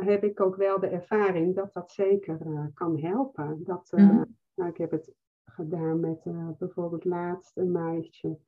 [0.00, 3.60] heb ik ook wel de ervaring dat dat zeker kan helpen.
[3.64, 4.24] Dat, mhm.
[4.54, 5.12] nou, ik heb het
[5.44, 6.22] gedaan met
[6.58, 8.38] bijvoorbeeld laatst een meisje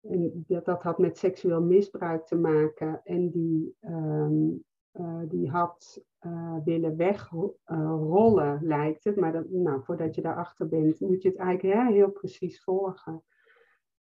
[0.00, 3.00] dat, dat had met seksueel misbruik te maken.
[3.04, 4.48] En die, ehm,
[4.90, 9.16] eh, die had uh, willen wegrollen, lijkt het.
[9.16, 13.22] Maar nou, voordat je daarachter bent, moet je het eigenlijk heel, precies volgen.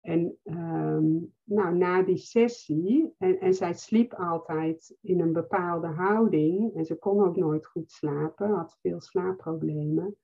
[0.00, 6.84] En um, nou, na die sessie, en zij sliep altijd in een bepaalde houding, en
[6.84, 10.16] ze kon ook nooit goed slapen, had veel slaapproblemen.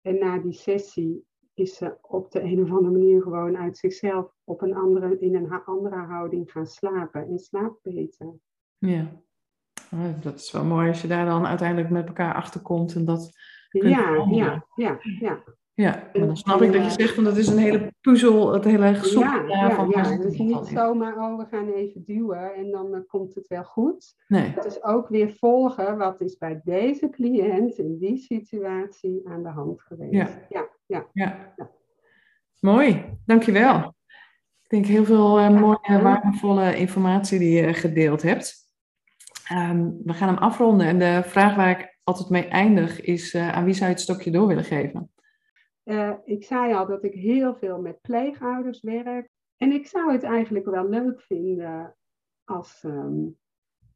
[0.00, 1.27] En na die sessie
[1.58, 5.34] is ze op de een of andere manier gewoon uit zichzelf op een andere, in
[5.34, 8.34] een andere houding gaan slapen en slaapt beter.
[8.78, 9.22] Ja,
[9.92, 13.04] oh, dat is wel mooi als je daar dan uiteindelijk met elkaar achter komt en
[13.04, 13.32] dat.
[13.70, 15.42] Ja, ja, ja, ja.
[15.78, 18.64] Ja, maar dan snap ik dat je zegt, van dat is een hele puzzel, het
[18.64, 19.22] hele gezoek.
[19.22, 22.94] Ja, ja, van ja, het is niet zomaar, oh, we gaan even duwen en dan
[22.94, 24.14] uh, komt het wel goed.
[24.28, 24.42] Nee.
[24.42, 29.48] Het is ook weer volgen, wat is bij deze cliënt in die situatie aan de
[29.48, 30.12] hand geweest.
[30.12, 31.06] Ja, ja, ja.
[31.12, 31.52] ja.
[31.56, 31.70] ja.
[32.60, 33.94] Mooi, dankjewel.
[34.62, 38.70] Ik denk heel veel uh, mooie, waardevolle informatie die je gedeeld hebt.
[39.52, 43.52] Um, we gaan hem afronden en de vraag waar ik altijd mee eindig is, uh,
[43.52, 45.10] aan wie zou je het stokje door willen geven?
[45.88, 49.28] Uh, ik zei al dat ik heel veel met pleegouders werk.
[49.56, 51.96] En ik zou het eigenlijk wel leuk vinden
[52.44, 53.38] als um,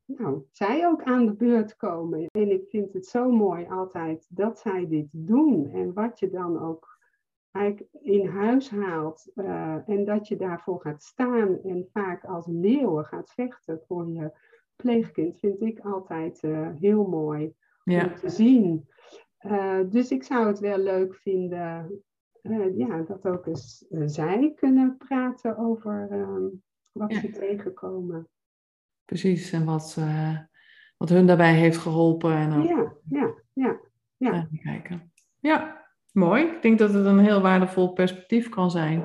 [0.04, 2.26] nou, zij ook aan de beurt komen.
[2.30, 5.70] En ik vind het zo mooi altijd dat zij dit doen.
[5.72, 6.98] En wat je dan ook
[7.50, 9.30] eigenlijk in huis haalt.
[9.34, 14.32] Uh, en dat je daarvoor gaat staan en vaak als leeuwen gaat vechten voor je
[14.76, 15.38] pleegkind.
[15.38, 18.04] Vind ik altijd uh, heel mooi ja.
[18.04, 18.88] om te zien.
[19.46, 22.02] Uh, dus ik zou het wel leuk vinden
[22.42, 26.44] uh, ja, dat ook eens uh, zij kunnen praten over ehm,
[26.92, 27.20] wat ja.
[27.20, 28.28] ze tegenkomen.
[29.04, 29.98] Precies, en wat,
[30.96, 32.32] wat hun daarbij heeft geholpen.
[32.32, 33.80] En ook, ja, ja, ja.
[34.16, 34.48] ja.
[34.62, 35.12] kijken.
[35.38, 36.44] Ja, mooi.
[36.44, 39.04] Ik denk dat het een heel waardevol perspectief kan zijn.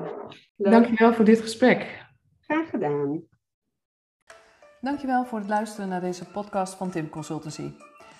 [0.56, 0.72] Leuk.
[0.72, 2.06] Dankjewel voor dit gesprek.
[2.40, 3.22] Graag gedaan.
[4.80, 7.87] Dankjewel voor het luisteren naar deze podcast van Tim Consultancy.